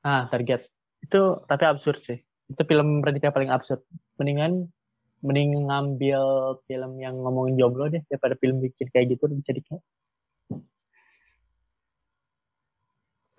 [0.00, 0.64] Ah, Target.
[1.04, 2.16] Itu tapi absurd sih.
[2.48, 3.84] Itu film Raditya paling absurd.
[4.16, 4.72] Mendingan
[5.20, 6.22] mending ngambil
[6.64, 9.84] film yang ngomongin jomblo deh daripada film bikin kayak gitu jadi kayak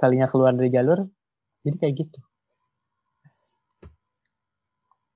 [0.02, 1.06] sekalinya keluar dari jalur
[1.62, 2.20] jadi kayak gitu.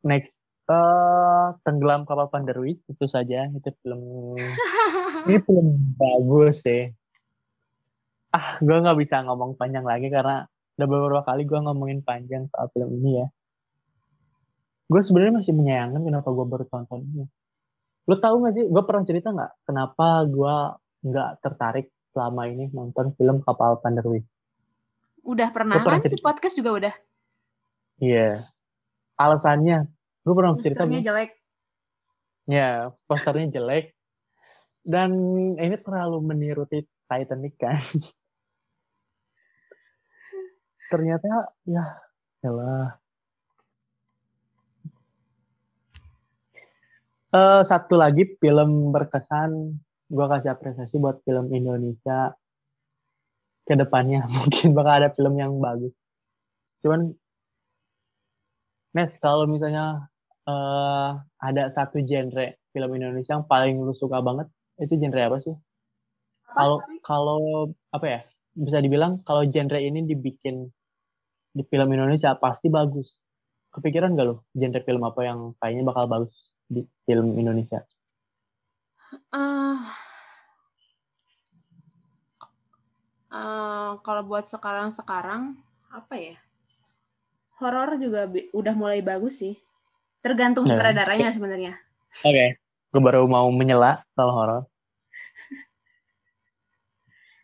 [0.05, 0.37] Next,
[0.69, 4.37] eh tenggelam kapal Panderwi itu saja itu film
[5.25, 6.93] ini film bagus sih.
[8.29, 10.45] Ah, gue nggak bisa ngomong panjang lagi karena
[10.77, 13.27] udah beberapa kali gue ngomongin panjang soal film ini ya.
[14.85, 17.25] Gue sebenarnya masih menyayangkan kenapa gue baru tonton ini.
[18.05, 20.55] Lo tau gak sih, gue pernah cerita nggak kenapa gue
[21.09, 24.21] nggak tertarik selama ini nonton film Kapal Panderwi?
[25.25, 26.93] Udah pernah pernah kan di podcast juga udah.
[27.97, 28.45] Iya.
[29.17, 29.89] Alasannya,
[30.21, 31.29] gue pernah cerita Posternya jelek.
[32.45, 33.97] Ya, posternya jelek.
[34.85, 35.17] Dan
[35.57, 37.73] ini terlalu meniru Ti- Titanic kan.
[40.93, 42.05] Ternyata, ya,
[42.45, 43.01] yalah.
[47.35, 49.51] Eh, satu lagi film berkesan,
[50.07, 52.31] gue kasih apresiasi buat film Indonesia
[53.67, 54.23] ke depannya.
[54.35, 55.91] Mungkin bakal ada film yang bagus.
[56.79, 57.11] Cuman,
[58.95, 60.07] Nes, kalau misalnya
[60.47, 61.11] eh
[61.43, 64.47] ada satu genre film Indonesia yang paling lu suka banget
[64.79, 65.55] itu genre apa sih?
[66.55, 67.39] Kalau kalau
[67.91, 68.19] apa ya
[68.55, 70.71] bisa dibilang kalau genre ini dibikin
[71.51, 73.19] di film Indonesia pasti bagus.
[73.75, 77.85] Kepikiran gak lo genre film apa yang kayaknya bakal bagus di film Indonesia?
[79.33, 79.77] Eh,
[83.31, 85.55] eh, kalau buat sekarang-sekarang
[85.93, 86.35] apa ya?
[87.61, 89.55] Horor juga udah mulai bagus sih.
[90.19, 91.73] Tergantung Nah, sutradaranya sebenarnya.
[92.25, 92.59] Oke,
[92.91, 94.61] gue baru mau menyela soal horor.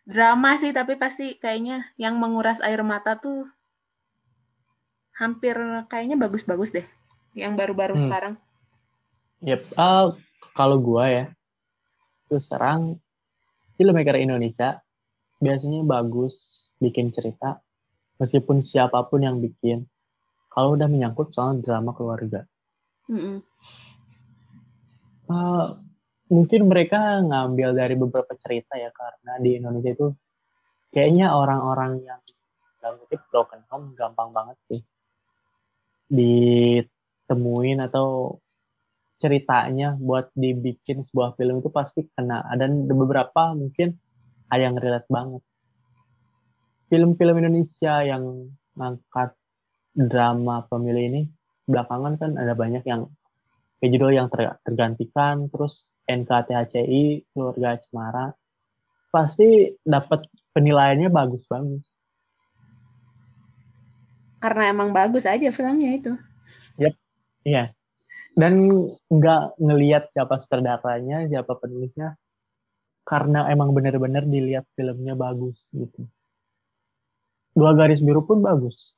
[0.04, 3.48] Drama sih tapi pasti kayaknya yang menguras air mata tuh
[5.16, 5.56] hampir
[5.88, 6.88] kayaknya bagus-bagus deh.
[7.38, 8.04] Yang baru-baru Hmm.
[8.10, 8.34] sekarang.
[9.42, 9.74] Yep.
[9.74, 10.14] ah,
[10.54, 11.26] kalau gua ya,
[12.30, 13.02] terus terang
[13.76, 14.78] filmmaker Indonesia
[15.42, 17.58] biasanya bagus bikin cerita,
[18.22, 19.90] meskipun siapa pun yang bikin
[20.54, 22.46] kalau udah menyangkut soal drama keluarga
[23.10, 23.42] Mm-mm.
[25.26, 25.82] uh,
[26.30, 30.14] mungkin mereka ngambil dari beberapa cerita ya karena di Indonesia itu
[30.94, 32.22] kayaknya orang-orang yang
[32.78, 34.82] dalam kutip broken home gampang banget sih
[36.12, 38.38] ditemuin atau
[39.22, 42.42] ceritanya buat dibikin sebuah film itu pasti kena.
[42.58, 43.94] Dan beberapa mungkin
[44.50, 45.42] ada yang relate banget.
[46.90, 49.32] Film-film Indonesia yang ngangkat
[49.96, 51.22] drama pemilih ini
[51.70, 53.08] belakangan kan ada banyak yang
[53.80, 58.36] kayak judul yang ter tergantikan terus NKTHCI keluarga Cemara.
[59.12, 60.24] Pasti dapat
[60.56, 61.84] penilaiannya bagus-bagus
[64.42, 66.16] Karena emang bagus aja filmnya itu.
[67.46, 67.70] iya
[68.36, 68.54] dan
[69.12, 72.16] nggak ngelihat siapa sutradaranya siapa penulisnya
[73.04, 76.08] karena emang bener-bener dilihat filmnya bagus gitu.
[77.52, 78.96] Dua garis biru pun bagus.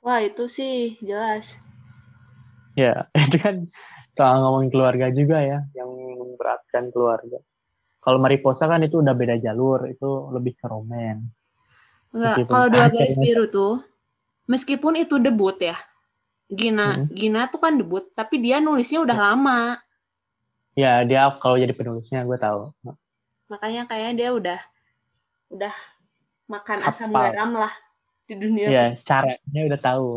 [0.00, 1.60] Wah, itu sih jelas.
[2.78, 3.66] ya itu kan
[4.16, 7.42] soal ngomongin keluarga juga ya yang memberatkan keluarga.
[8.00, 11.28] Kalau Mariposa kan itu udah beda jalur itu lebih ke romen
[12.10, 13.86] Enggak, kalau dua garis biru tuh,
[14.50, 15.78] meskipun itu debut ya,
[16.50, 17.06] Gina, Hmm.
[17.14, 19.78] Gina tuh kan debut, tapi dia nulisnya udah lama,
[20.74, 22.70] ya dia kalau jadi penulisnya gue tahu
[23.50, 24.60] makanya kayaknya dia udah
[25.50, 25.74] udah
[26.46, 27.22] makan asam Hafal.
[27.34, 27.72] garam lah
[28.24, 28.66] di dunia.
[28.70, 30.08] ya caranya udah tahu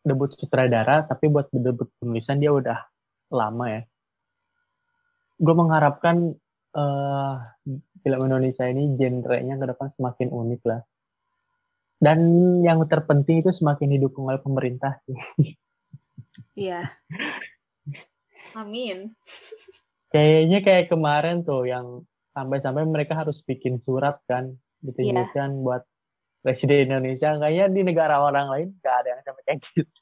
[0.00, 2.78] debut sutradara tapi buat debut penulisan dia udah
[3.28, 3.82] lama ya
[5.36, 6.32] gue mengharapkan
[6.72, 7.34] eh,
[8.00, 10.80] film Indonesia ini genrenya ke depan semakin unik lah
[11.96, 12.18] dan
[12.60, 15.16] yang terpenting itu semakin didukung oleh pemerintah sih.
[16.56, 16.88] Iya.
[18.56, 19.12] Amin.
[20.08, 24.48] kayaknya kayak kemarin tuh yang sampai-sampai mereka harus bikin surat kan
[24.80, 25.84] ditunjukkan buat
[26.40, 27.36] presiden Indonesia.
[27.36, 29.84] Kayaknya di negara orang lain gak ada yang sampai kayak gitu.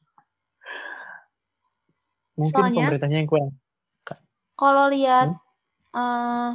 [2.38, 3.50] Mungkin Soalnya- pemerintahnya yang kurang.
[4.54, 5.34] Kalau lihat
[5.94, 6.50] eh,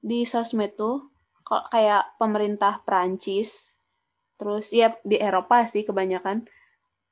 [0.00, 1.12] di sosmed tuh,
[1.44, 3.73] kayak pemerintah Prancis,
[4.44, 6.44] terus ya di Eropa sih kebanyakan,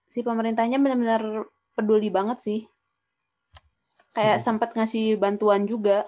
[0.05, 2.61] si pemerintahnya benar-benar peduli banget sih.
[4.12, 4.45] Kayak Hmm.
[4.45, 6.05] sempat ngasih bantuan juga.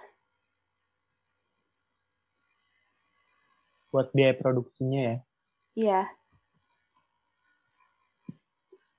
[3.94, 5.16] buat biaya produksinya ya
[5.78, 6.00] Iya,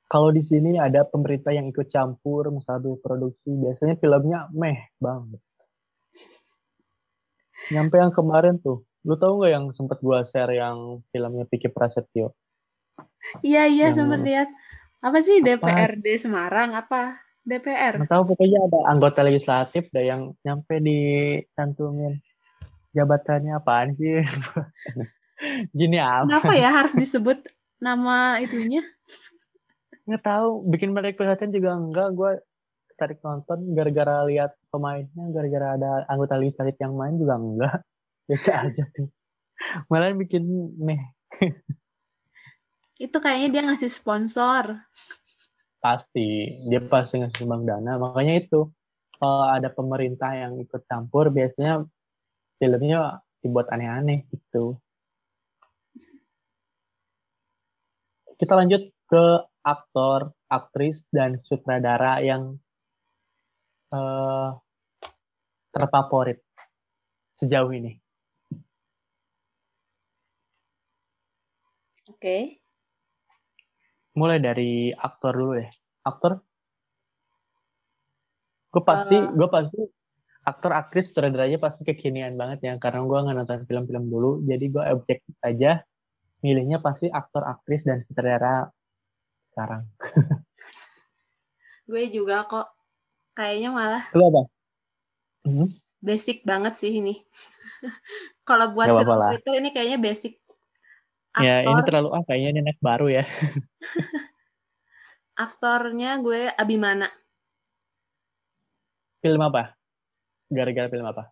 [0.08, 5.44] kalau di sini ada pemerintah yang ikut campur masalah produksi biasanya filmnya meh banget
[7.76, 12.34] nyampe yang kemarin tuh lu tahu nggak yang sempet gua share yang filmnya Vicky Prasetyo
[13.42, 14.50] iya iya Yang- sempat lihat.
[15.00, 15.62] Apa sih Apa?
[15.62, 16.74] DPRD Semarang?
[16.74, 18.02] Apa DPR?
[18.02, 20.98] nggak tahu pokoknya ada anggota legislatif deh yang nyampe di
[21.54, 22.18] cantumin
[22.92, 24.26] jabatannya apaan sih
[25.78, 27.38] gini apa Kenapa ya harus disebut
[27.78, 28.82] nama itunya?
[30.06, 32.32] nggak tahu bikin mereka perhatian juga enggak gue
[32.96, 37.78] tarik nonton gara-gara lihat pemainnya gara-gara ada anggota legislatif yang main juga enggak
[38.26, 39.10] biasa aja tuh
[39.90, 40.44] malah bikin
[40.80, 41.02] meh.
[42.96, 44.80] Itu kayaknya dia ngasih sponsor.
[45.84, 46.58] pasti.
[46.66, 48.02] Dia pasti ngasih sumbang dana.
[48.02, 48.66] Makanya itu
[49.22, 51.86] kalau ada pemerintah yang ikut campur biasanya
[52.58, 54.80] filmnya dibuat aneh-aneh gitu.
[58.36, 59.26] Kita lanjut ke
[59.62, 62.58] aktor aktris dan sutradara yang
[63.94, 64.50] eh,
[65.70, 66.42] terfavorit
[67.38, 68.05] sejauh ini
[72.26, 72.58] Oke.
[74.18, 75.70] mulai dari aktor dulu deh
[76.02, 76.42] aktor
[78.74, 79.30] gue pasti Eh.
[79.30, 79.78] gue pasti
[80.42, 84.84] aktor aktris sutradaranya pasti kekinian banget ya karena gue nggak nonton film-film dulu jadi gue
[84.98, 85.86] objektif aja
[86.42, 88.74] milihnya pasti aktor aktris dan sutradara
[89.54, 89.86] sekarang
[91.86, 92.74] Gue juga kok.
[93.38, 94.42] Kayaknya malah lu apa
[95.46, 95.70] Hmm,
[96.02, 97.22] basic banget sih ini.
[98.50, 99.30] Kalau buat Gak film.
[99.38, 100.42] Twitter ini kayaknya basic.
[101.44, 103.22] Ya ini Aktor, terlalu ah kayaknya ini anak baru ya
[105.46, 107.08] aktornya gue Abimana.
[109.24, 109.64] film apa
[110.56, 111.24] gara-gara film apa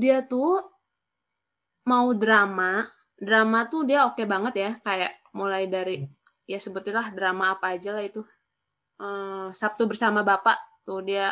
[0.00, 0.52] Dia tuh
[1.90, 2.72] mau drama,
[3.18, 4.70] drama tuh dia oke banget ya.
[4.86, 5.96] Kayak mulai dari
[6.52, 8.20] ya sebutilah drama apa aja lah itu.
[9.06, 11.26] Eh, Sabtu bersama Bapak tuh dia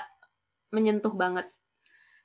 [0.75, 1.47] menyentuh banget.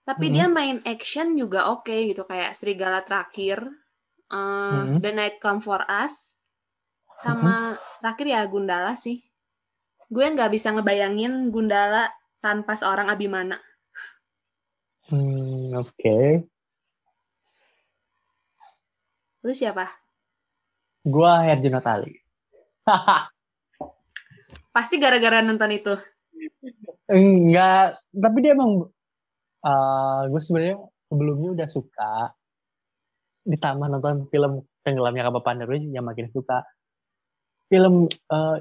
[0.08, 0.36] Tapi Mhm.
[0.36, 3.60] dia main action juga oke gitu kayak Serigala Terakhir,
[4.32, 4.98] eh, Mhm.
[5.04, 6.40] The Night Come For Us,
[7.20, 9.20] sama terakhir ya Gundala sih.
[10.08, 12.08] Gue nggak bisa ngebayangin Gundala
[12.40, 13.60] tanpa seorang Abimana.
[15.12, 16.48] Hmm, oke
[19.42, 19.90] Lu siapa?
[21.02, 22.14] Gua Herjunot Ali.
[24.76, 25.94] Pasti gara-gara nonton itu.
[27.10, 28.86] Enggak, tapi dia emang
[29.66, 30.78] uh, gue sebenarnya
[31.10, 32.14] sebelumnya udah suka.
[33.46, 36.66] Ditambah nonton film Tenggelamnya Kapal Pandaru yang makin suka.
[37.70, 38.58] Film uh,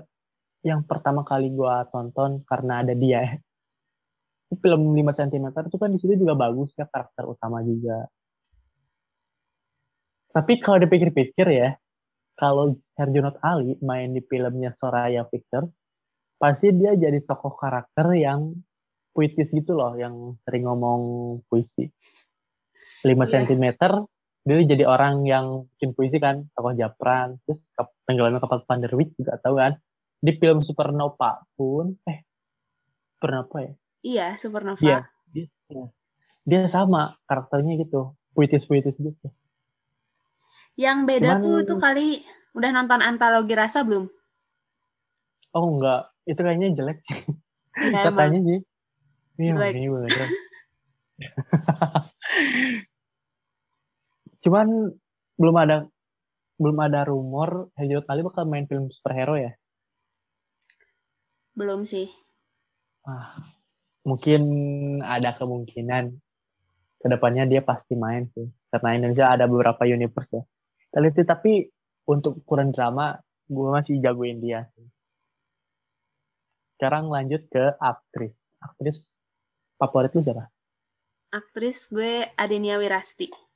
[0.61, 3.41] yang pertama kali gue tonton karena ada dia.
[4.51, 8.11] Film 5 cm itu kan di situ juga bagus ya karakter utama juga.
[10.31, 11.75] Tapi kalau dipikir-pikir ya,
[12.39, 15.67] kalau Herjunot Ali main di filmnya Soraya Victor,
[16.39, 18.55] pasti dia jadi tokoh karakter yang
[19.11, 21.03] puitis gitu loh, yang sering ngomong
[21.51, 21.91] puisi.
[23.03, 23.27] 5 yeah.
[23.27, 23.65] cm,
[24.41, 27.61] dia jadi orang yang bikin puisi kan, tokoh Japran, terus
[28.09, 29.77] tenggelamnya kapal Panderwijk juga tahu kan.
[30.21, 32.25] Di film Supernova pun, eh,
[33.17, 33.73] Supernova ya?
[34.01, 34.81] Iya, Supernova.
[34.81, 34.99] Iya,
[35.33, 35.47] dia,
[36.45, 39.27] dia sama karakternya gitu, puitis-puitis gitu.
[40.81, 42.07] Yang beda Cuman, tuh itu kali
[42.57, 44.09] udah nonton antologi rasa belum?
[45.53, 46.99] Oh enggak, itu kayaknya jelek
[47.95, 48.61] Ya, Katanya sih.
[49.41, 50.31] Ini beneran.
[54.41, 54.89] Cuman
[55.37, 55.85] belum ada
[56.61, 59.57] belum ada rumor Herjunot Ali bakal main film superhero ya?
[61.57, 62.09] Belum sih.
[63.05, 63.37] Ah,
[64.05, 64.43] mungkin
[65.01, 66.13] ada kemungkinan
[67.01, 68.49] ke depannya dia pasti main sih.
[68.69, 70.45] Karena Indonesia ada beberapa universe ya.
[70.93, 71.65] Teliti tapi
[72.05, 73.17] untuk ukuran drama
[73.49, 74.69] gue masih jagoin dia.
[76.77, 78.37] Sekarang lanjut ke aktris.
[78.61, 79.17] Aktris
[79.81, 80.49] favorit lu siapa?
[81.33, 83.50] Aktris gue Adenia Wirasti.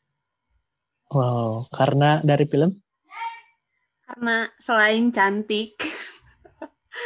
[1.14, 2.74] Wow, karena dari film?
[4.02, 5.78] Karena selain cantik,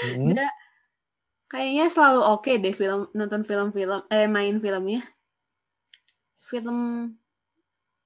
[0.08, 0.32] hmm.
[0.32, 0.48] dia
[1.44, 5.04] kayaknya selalu oke okay deh film nonton film-film eh main filmnya.
[6.40, 7.12] Film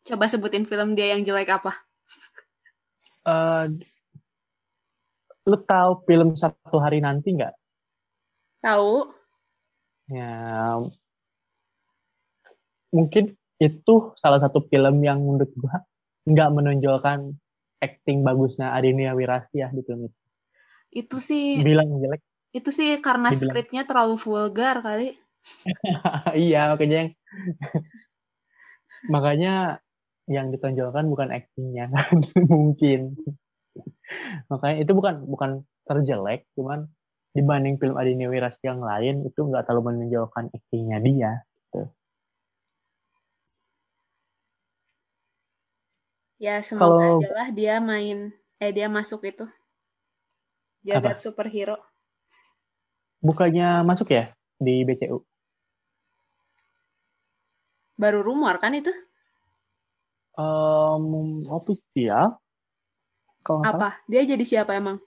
[0.02, 1.70] coba sebutin film dia yang jelek apa?
[3.22, 3.70] uh,
[5.46, 7.54] lu tahu film satu hari nanti nggak?
[8.58, 9.06] Tahu.
[10.10, 10.82] Ya,
[12.90, 15.86] mungkin itu salah satu film yang menurut gua
[16.28, 17.34] nggak menonjolkan
[17.82, 20.18] acting bagusnya Adinia Wirasti ya di film itu.
[20.92, 21.58] Itu sih.
[21.64, 22.22] Bilang jelek.
[22.52, 23.50] Itu sih karena Dibilang.
[23.50, 25.18] skripnya terlalu vulgar kali.
[26.38, 27.10] iya, makanya yang
[29.10, 29.82] makanya
[30.30, 31.90] yang ditonjolkan bukan aktingnya
[32.52, 33.18] mungkin
[34.46, 35.50] makanya itu bukan bukan
[35.82, 36.86] terjelek cuman
[37.34, 41.32] dibanding film Adini Wiras yang lain itu nggak terlalu menonjolkan aktingnya dia
[41.72, 41.88] gitu.
[46.42, 49.46] Ya semoga Kalau, aja lah dia main eh dia masuk itu
[50.82, 51.22] jagat apa?
[51.22, 51.78] superhero
[53.22, 55.22] bukannya masuk ya di BCU
[57.94, 58.90] baru rumor kan itu
[60.38, 62.40] um, ofisial.
[63.42, 63.70] Kalau Apa?
[63.72, 63.94] Salah.
[64.06, 65.02] Dia jadi siapa emang?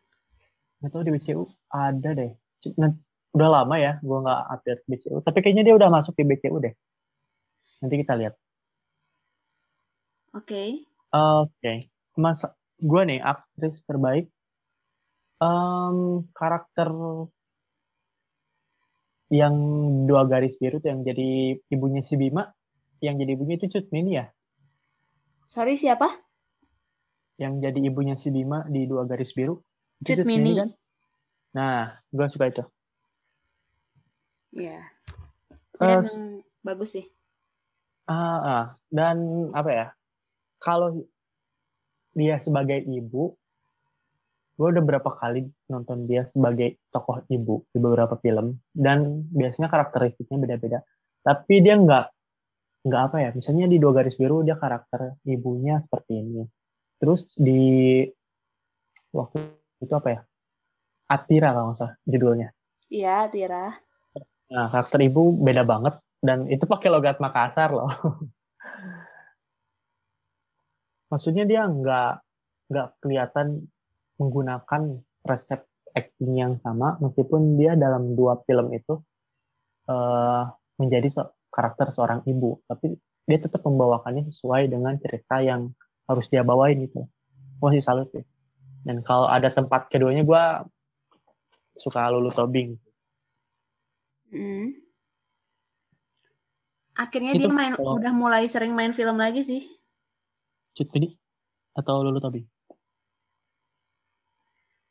[0.84, 2.32] Nggak tahu di BCU ada deh.
[3.36, 5.18] Udah lama ya, gue nggak update BCU.
[5.24, 6.74] Tapi kayaknya dia udah masuk di BCU deh.
[7.84, 8.34] Nanti kita lihat.
[10.36, 10.52] Oke.
[10.52, 10.70] Okay.
[11.16, 11.48] Oke.
[11.64, 11.78] Okay.
[12.20, 12.44] Mas,
[12.84, 14.28] gue nih aktris terbaik.
[15.40, 16.92] Um, karakter
[19.32, 19.56] yang
[20.08, 22.52] dua garis biru tuh yang jadi ibunya si Bima,
[23.04, 24.32] yang jadi ibunya itu Cut Mini ya?
[25.52, 26.08] Sorry siapa?
[27.36, 29.60] Yang jadi ibunya si Bima di dua garis biru.
[30.04, 30.56] Cut Mini.
[30.56, 30.70] kan?
[31.56, 32.64] Nah, gue suka itu.
[34.56, 34.84] Iya.
[35.80, 36.04] Yeah.
[36.04, 37.06] Uh, bagus sih.
[38.08, 39.18] Ah, uh, uh, dan
[39.52, 39.88] apa ya?
[40.66, 40.98] Kalau
[42.18, 43.38] dia sebagai ibu,
[44.58, 48.58] gue udah berapa kali nonton dia sebagai tokoh ibu di beberapa film.
[48.74, 50.82] Dan biasanya karakteristiknya beda-beda.
[51.22, 52.06] Tapi dia nggak
[52.86, 56.42] nggak apa ya misalnya di dua garis biru dia karakter ibunya seperti ini.
[56.98, 58.02] Terus di
[59.14, 59.38] waktu
[59.86, 60.20] itu apa ya?
[61.06, 62.50] Atira kalau nggak salah judulnya.
[62.90, 63.78] Iya Atira.
[64.50, 66.02] Nah karakter ibu beda banget.
[66.26, 67.86] Dan itu pakai logat Makassar loh
[71.12, 72.14] maksudnya dia nggak
[72.72, 73.70] nggak kelihatan
[74.18, 79.00] menggunakan resep acting yang sama meskipun dia dalam dua film itu
[79.88, 80.44] uh,
[80.76, 81.24] menjadi so
[81.56, 85.72] karakter seorang ibu, tapi dia tetap membawakannya sesuai dengan cerita yang
[86.04, 87.08] harus dia bawain gitu.
[87.64, 88.28] Gue sih salut ya.
[88.84, 90.44] Dan kalau ada tempat keduanya gue
[91.80, 92.76] suka Lulu Tobing.
[94.36, 94.76] Hmm.
[97.00, 97.98] Akhirnya itu dia main kalau...
[97.98, 99.64] udah mulai sering main film lagi sih.
[100.76, 101.16] Cut ini
[101.72, 102.46] atau Lulu Tobing?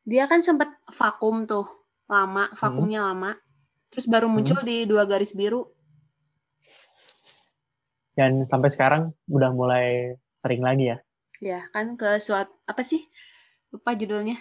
[0.08, 1.68] Dia kan sempat vakum tuh
[2.08, 3.08] lama, vakumnya hmm.
[3.12, 3.30] lama.
[3.92, 4.68] Terus baru muncul hmm.
[4.68, 5.74] di dua garis biru
[8.14, 10.98] dan sampai sekarang udah mulai sering lagi ya
[11.42, 13.04] Ya, kan ke suatu apa sih?
[13.68, 14.38] Lupa judulnya.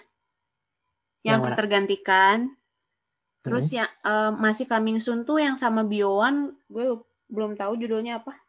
[1.26, 1.56] Yang, Yang mana?
[1.58, 2.38] tergantikan.
[3.44, 6.96] Terus yang eh, masih coming soon tuh yang sama Biowan, gue
[7.28, 8.40] belum tahu judulnya apa.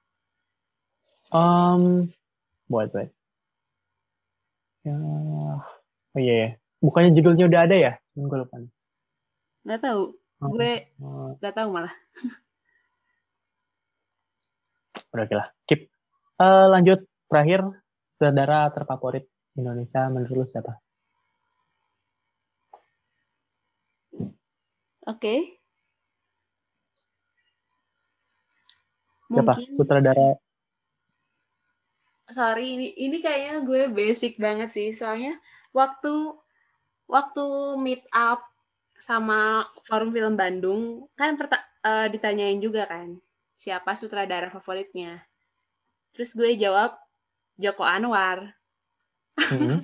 [1.35, 2.07] Um,
[2.69, 3.09] buat buat.
[4.85, 5.61] Ya, oh
[6.21, 6.49] iya ya.
[6.85, 7.93] Bukannya judulnya udah ada ya?
[8.13, 8.61] Gue lupa.
[9.65, 10.03] Nggak tahu.
[10.45, 10.93] Oh, Gue
[11.41, 11.95] nggak tahu malah.
[15.15, 15.49] udah oke lah.
[15.71, 15.81] Keep.
[16.35, 17.01] Eh, lanjut
[17.31, 17.61] terakhir
[18.19, 20.83] saudara terfavorit Indonesia menurut lu siapa?
[25.05, 25.61] Oke.
[29.31, 29.55] Siapa?
[29.57, 30.29] Mungkin Sutradara
[32.27, 35.37] sorry ini ini kayaknya gue basic banget sih soalnya
[35.71, 36.33] waktu
[37.05, 37.45] waktu
[37.77, 38.41] meet up
[38.97, 43.21] sama forum film Bandung kan perta- eh, ditanyain juga kan
[43.55, 45.21] siapa sutradara favoritnya
[46.11, 46.97] terus gue jawab
[47.55, 48.55] Joko Anwar
[49.35, 49.83] Hmm.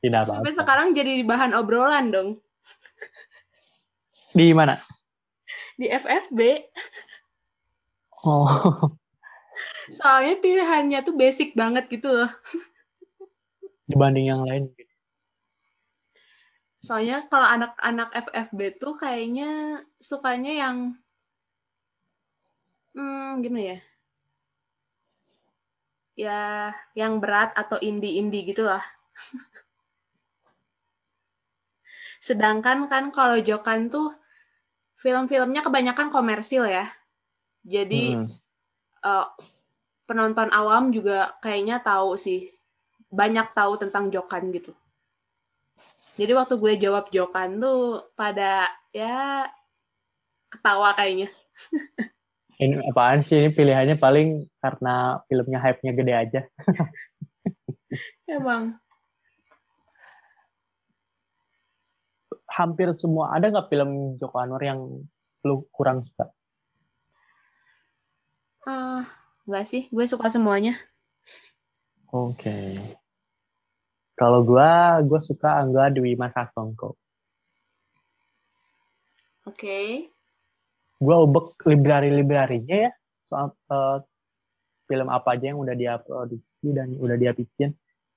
[0.00, 0.42] Tidak apa-apa.
[0.42, 2.30] sampai sekarang jadi bahan obrolan dong
[4.32, 4.80] Di mana?
[5.74, 6.40] di FFB
[8.24, 8.48] Oh,
[9.92, 12.30] soalnya pilihannya tuh basic banget gitu loh
[13.88, 14.64] dibanding yang lain.
[16.82, 20.76] soalnya kalau anak-anak FFB tuh kayaknya sukanya yang
[22.96, 23.78] hmm gimana ya
[26.12, 26.40] ya
[26.92, 28.82] yang berat atau indie-indie gitu lah
[32.26, 34.12] sedangkan kan kalau Jokan tuh
[34.98, 36.90] film-filmnya kebanyakan komersil ya
[37.62, 38.28] jadi Mm-mm.
[39.06, 39.26] eh,
[40.12, 42.52] penonton awam juga kayaknya tahu sih
[43.08, 44.76] banyak tahu tentang Jokan gitu
[46.20, 49.48] jadi waktu gue jawab Jokan tuh pada ya
[50.52, 51.32] ketawa kayaknya
[52.62, 53.42] Ini apaan sih?
[53.42, 56.40] Ini pilihannya paling karena filmnya hype-nya gede aja.
[58.38, 58.78] emang
[62.46, 64.78] Hampir semua ada nggak film Joko Anwar yang
[65.42, 66.30] lu kurang suka?
[68.62, 69.02] ah
[69.48, 70.78] nggak sih gue suka semuanya
[72.12, 72.76] Oke.
[74.12, 76.92] Kalau gua, gua suka Angga Dwi Mas Sasongko.
[79.42, 80.06] oke
[81.02, 82.92] Gua ubek library-librarinya ya
[83.26, 83.98] soal eh,
[84.86, 87.72] film apa aja yang udah dia produksi dan udah dia bikin.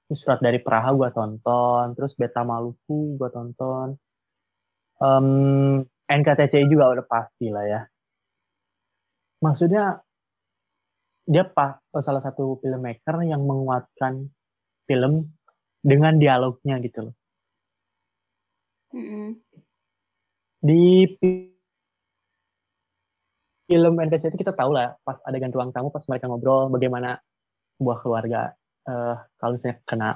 [0.06, 3.96] Terus Surat dari Praha gua tonton, terus Beta Maluku gua tonton.
[5.00, 5.28] Em,
[6.06, 7.82] NKTCI juga udah pasti lah ya.
[9.40, 10.05] Maksudnya
[11.26, 14.30] dia pa- salah satu filmmaker yang menguatkan
[14.86, 15.26] film
[15.82, 17.16] dengan dialognya gitu loh.
[18.94, 19.42] Mm-mm.
[20.62, 21.56] Di fi-
[23.66, 27.18] film NKCI itu kita tahu lah pas adegan ruang tamu pas mereka ngobrol bagaimana
[27.76, 28.54] sebuah keluarga
[28.86, 30.10] eh, kalau misalnya kena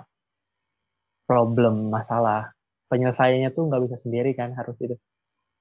[1.26, 2.54] problem masalah
[2.90, 4.96] penyelesaiannya tuh nggak bisa sendiri kan harus itu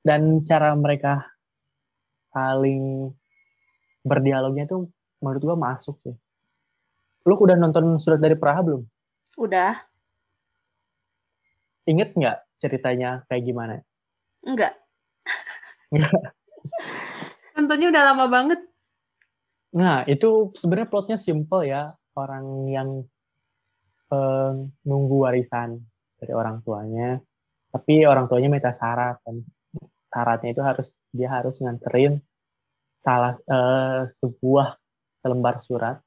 [0.05, 1.25] dan cara mereka
[2.33, 3.13] saling
[4.05, 4.89] berdialognya tuh
[5.23, 6.15] menurut gua masuk sih.
[7.29, 8.83] Lu udah nonton surat dari Praha belum?
[9.37, 9.77] Udah.
[11.89, 13.75] Inget nggak ceritanya kayak gimana?
[14.45, 14.75] Enggak.
[17.57, 18.61] Nontonnya udah lama banget.
[19.75, 21.93] Nah, itu sebenarnya plotnya simple ya.
[22.19, 23.05] Orang yang
[24.11, 24.53] eh,
[24.83, 25.79] nunggu warisan
[26.19, 27.23] dari orang tuanya,
[27.71, 29.39] tapi orang tuanya minta syarat kan.
[30.09, 32.19] Syaratnya itu harus dia harus nganterin
[32.99, 34.75] salah eh, sebuah
[35.21, 35.99] selembar surat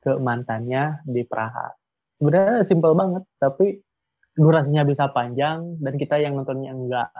[0.00, 1.74] ke mantannya di Praha.
[2.16, 3.80] Sebenarnya simple banget, tapi
[4.36, 7.10] durasinya bisa panjang dan kita yang nontonnya enggak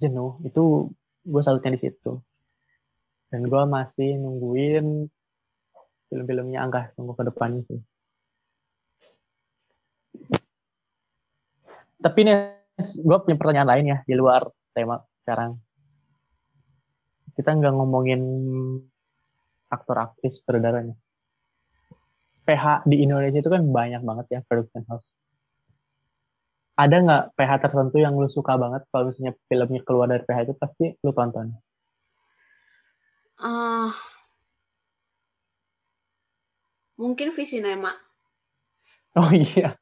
[0.00, 0.40] jenuh.
[0.44, 0.92] Itu
[1.24, 2.20] gue salutnya di situ
[3.32, 5.08] dan gue masih nungguin
[6.12, 7.80] film-filmnya Angga tunggu ke depan sih.
[11.96, 12.36] Tapi nih,
[13.00, 14.44] gue punya pertanyaan lain ya di luar
[14.76, 15.56] tema sekarang.
[17.32, 18.20] Kita nggak ngomongin
[19.72, 20.92] aktor aktris saudaranya.
[22.44, 25.16] PH di Indonesia itu kan banyak banget ya production house.
[26.76, 30.54] Ada nggak PH tertentu yang lu suka banget kalau misalnya filmnya keluar dari PH itu
[30.60, 31.56] pasti lu tonton?
[33.40, 33.94] Ah,
[37.00, 37.96] mungkin Visinema
[39.12, 39.76] Oh iya.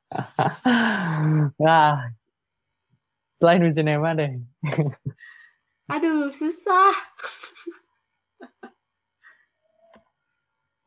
[1.63, 2.11] Nah,
[3.39, 4.35] selain di sinema deh.
[5.95, 6.95] aduh susah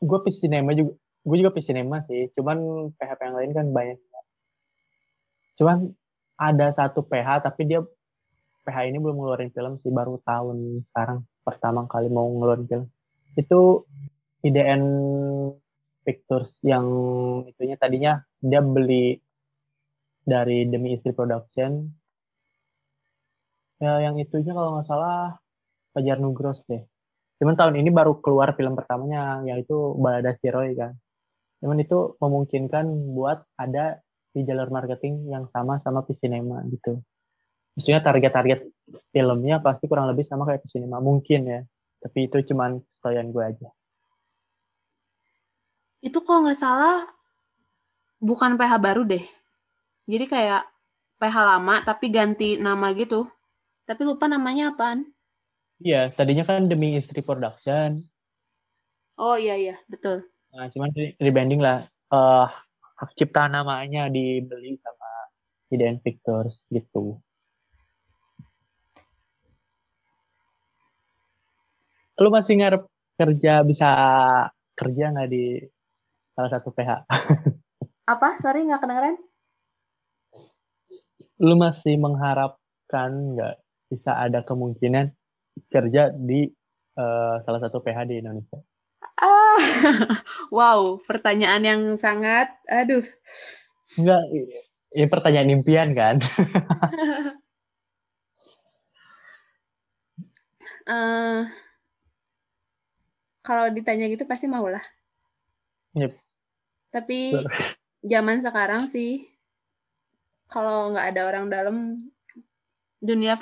[0.04, 0.94] Gue pis sinema juga.
[1.24, 2.28] Gue juga pis sinema sih.
[2.36, 2.58] Cuman
[3.00, 4.00] PH yang lain kan banyak.
[5.58, 5.78] Cuman
[6.38, 7.80] ada satu PH tapi dia
[8.68, 12.86] PH ini belum ngeluarin film sih baru tahun sekarang pertama kali mau ngeluarin film.
[13.40, 13.88] Itu
[14.44, 14.84] IDN
[16.04, 16.86] Pictures yang
[17.48, 19.16] itunya tadinya dia beli
[20.24, 21.88] dari demi istri production
[23.80, 25.40] ya yang itunya kalau nggak salah
[25.92, 26.84] Fajar Nugros deh
[27.44, 30.96] cuman tahun ini baru keluar film pertamanya yaitu Balada Siroy kan
[31.60, 34.00] cuman itu memungkinkan buat ada
[34.32, 37.04] di jalur marketing yang sama sama Cinema gitu
[37.76, 38.64] maksudnya target-target
[39.12, 41.62] filmnya pasti kurang lebih sama kayak Cinema mungkin ya
[42.00, 43.68] tapi itu cuman sekalian gue aja
[46.04, 47.08] itu kalau nggak salah
[48.20, 49.24] bukan PH baru deh.
[50.04, 50.68] Jadi kayak
[51.20, 53.28] PH lama tapi ganti nama gitu.
[53.88, 55.08] Tapi lupa namanya apaan.
[55.82, 58.06] Iya, tadinya kan demi istri production.
[59.18, 60.26] Oh iya iya, betul.
[60.54, 61.90] Nah, cuman rebranding lah.
[62.14, 62.46] Uh,
[63.02, 65.10] hak cipta namanya dibeli sama
[65.74, 67.18] Hidden Pictures gitu.
[72.22, 72.86] Lu masih ngarep
[73.18, 73.90] kerja bisa
[74.78, 75.58] kerja nggak di
[76.38, 77.10] salah satu PH.
[78.14, 78.38] Apa?
[78.38, 79.16] Sorry, nggak kedengeran?
[81.42, 83.56] Lu masih mengharapkan nggak
[83.90, 85.14] bisa ada kemungkinan
[85.70, 86.50] kerja di
[86.98, 88.58] uh, salah satu PH di Indonesia?
[89.20, 89.60] Ah,
[90.58, 93.04] wow, pertanyaan yang sangat, aduh.
[94.00, 94.24] Enggak,
[94.94, 96.18] ini pertanyaan impian kan?
[100.88, 101.46] uh,
[103.48, 104.82] kalau ditanya gitu pasti mau lah.
[105.94, 106.14] Yep.
[106.90, 107.38] Tapi
[108.02, 109.30] zaman sekarang sih
[110.50, 111.78] kalau nggak ada orang dalam
[113.02, 113.38] dunia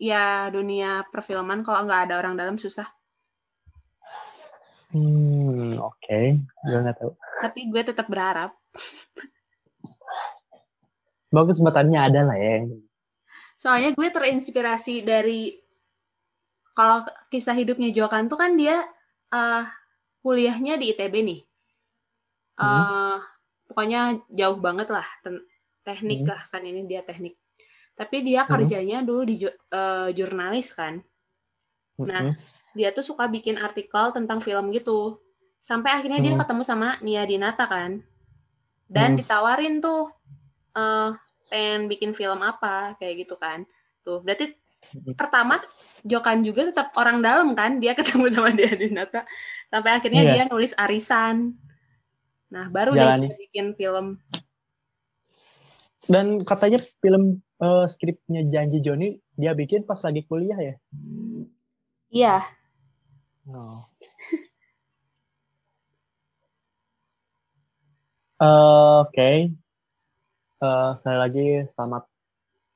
[0.00, 2.88] ya dunia perfilman kalau nggak ada orang dalam susah.
[4.90, 6.00] Hmm, oke.
[6.00, 6.40] Okay.
[6.64, 7.12] Gue nggak tahu.
[7.44, 8.56] Tapi gue tetap berharap.
[11.30, 12.66] Bagus kesempatannya ada lah ya.
[13.60, 15.54] Soalnya gue terinspirasi dari
[16.74, 18.80] kalau kisah hidupnya Jokan tuh kan dia
[19.30, 19.62] uh,
[20.24, 21.40] kuliahnya di ITB nih
[22.60, 23.18] uh,
[23.68, 25.06] pokoknya jauh banget lah
[25.84, 26.30] teknik hmm.
[26.30, 27.39] lah kan ini dia teknik
[27.94, 28.50] tapi dia hmm.
[28.50, 31.00] kerjanya dulu di uh, jurnalis kan
[32.00, 32.34] nah hmm.
[32.74, 35.20] dia tuh suka bikin artikel tentang film gitu
[35.60, 36.26] sampai akhirnya hmm.
[36.26, 38.00] dia ketemu sama Nia Dinata kan
[38.88, 39.18] dan hmm.
[39.20, 40.08] ditawarin tuh
[40.74, 41.12] uh,
[41.52, 43.68] pengen bikin film apa kayak gitu kan
[44.00, 44.56] tuh berarti
[44.96, 45.14] hmm.
[45.16, 45.60] pertama
[46.00, 49.28] Jokan juga tetap orang dalam kan dia ketemu sama Nia Dinata
[49.68, 50.34] sampai akhirnya yeah.
[50.40, 51.60] dia nulis arisan
[52.50, 53.30] Nah, baru Jalani.
[53.30, 54.18] deh bikin film.
[56.10, 60.74] Dan katanya film uh, skripnya Janji Joni dia bikin pas lagi kuliah ya?
[62.10, 62.36] Iya.
[63.52, 63.86] Oh.
[68.40, 69.12] uh, Oke.
[69.12, 69.36] Okay.
[70.60, 72.04] Uh, eh, sekali lagi selamat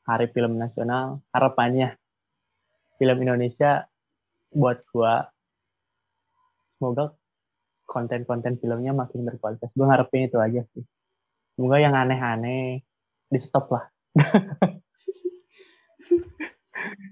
[0.08, 1.20] Hari Film Nasional.
[1.32, 1.96] Harapannya
[2.96, 3.84] film Indonesia
[4.54, 5.28] buat gua
[6.64, 7.12] semoga
[7.84, 9.70] konten-konten filmnya makin berkualitas.
[9.76, 10.84] Gue ngarepin itu aja sih.
[11.54, 12.82] Semoga yang aneh-aneh
[13.28, 13.93] di stop lah.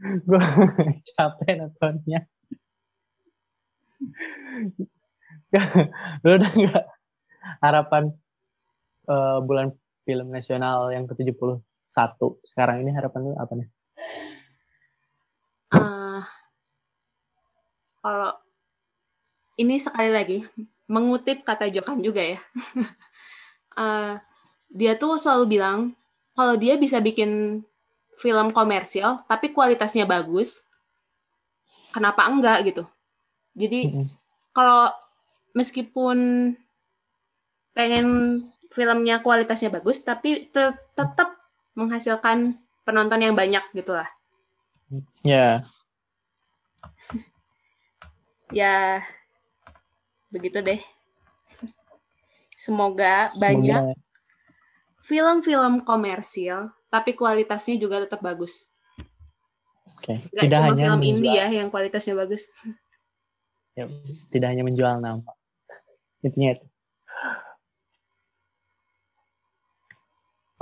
[0.03, 0.39] Gue
[1.15, 2.21] capek nontonnya.
[6.23, 6.87] Lu udah nggak
[7.63, 8.15] harapan
[9.11, 9.75] uh, bulan
[10.07, 13.69] film nasional yang ke-71 sekarang ini harapan lu apa nih?
[15.73, 16.23] Uh,
[18.03, 18.33] kalau
[19.59, 20.39] ini sekali lagi
[20.91, 22.39] mengutip kata Jokan juga ya.
[23.79, 24.19] uh,
[24.79, 25.95] dia tuh selalu bilang
[26.33, 27.63] kalau dia bisa bikin
[28.17, 30.65] film komersial tapi kualitasnya bagus,
[31.93, 32.85] kenapa enggak gitu.
[33.53, 34.07] Jadi mm-hmm.
[34.57, 34.89] kalau
[35.53, 36.19] meskipun
[37.73, 38.07] pengen
[38.73, 41.37] filmnya kualitasnya bagus tapi te- tetap
[41.77, 44.09] menghasilkan penonton yang banyak gitulah.
[45.25, 45.29] Ya.
[45.29, 45.55] Yeah.
[48.61, 48.77] ya
[50.33, 50.81] begitu deh.
[52.57, 53.93] Semoga, Semoga.
[55.03, 58.71] Film-film komersil, tapi kualitasnya juga tetap bagus.
[59.99, 60.19] Oke.
[60.31, 60.47] Okay.
[60.47, 61.11] Tidak cuma hanya film menjual.
[61.19, 62.47] indie ya yang kualitasnya bagus.
[63.75, 63.89] Ya,
[64.31, 65.25] tidak hanya menjual nama.
[66.23, 66.67] Intinya itu.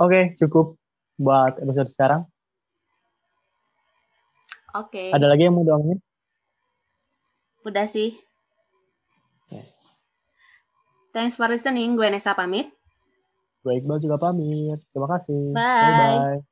[0.01, 0.81] Oke, cukup
[1.21, 2.25] buat episode sekarang.
[4.73, 5.09] Oke.
[5.09, 5.09] Okay.
[5.13, 6.01] Ada lagi yang mau doangin?
[7.61, 8.17] Udah sih.
[11.11, 11.99] Thanks for listening.
[11.99, 12.71] Gue Nesa pamit.
[13.63, 14.79] Gue Iqbal juga pamit.
[14.91, 15.41] Terima kasih.
[15.53, 15.81] Bye.
[15.81, 16.50] Bye-bye.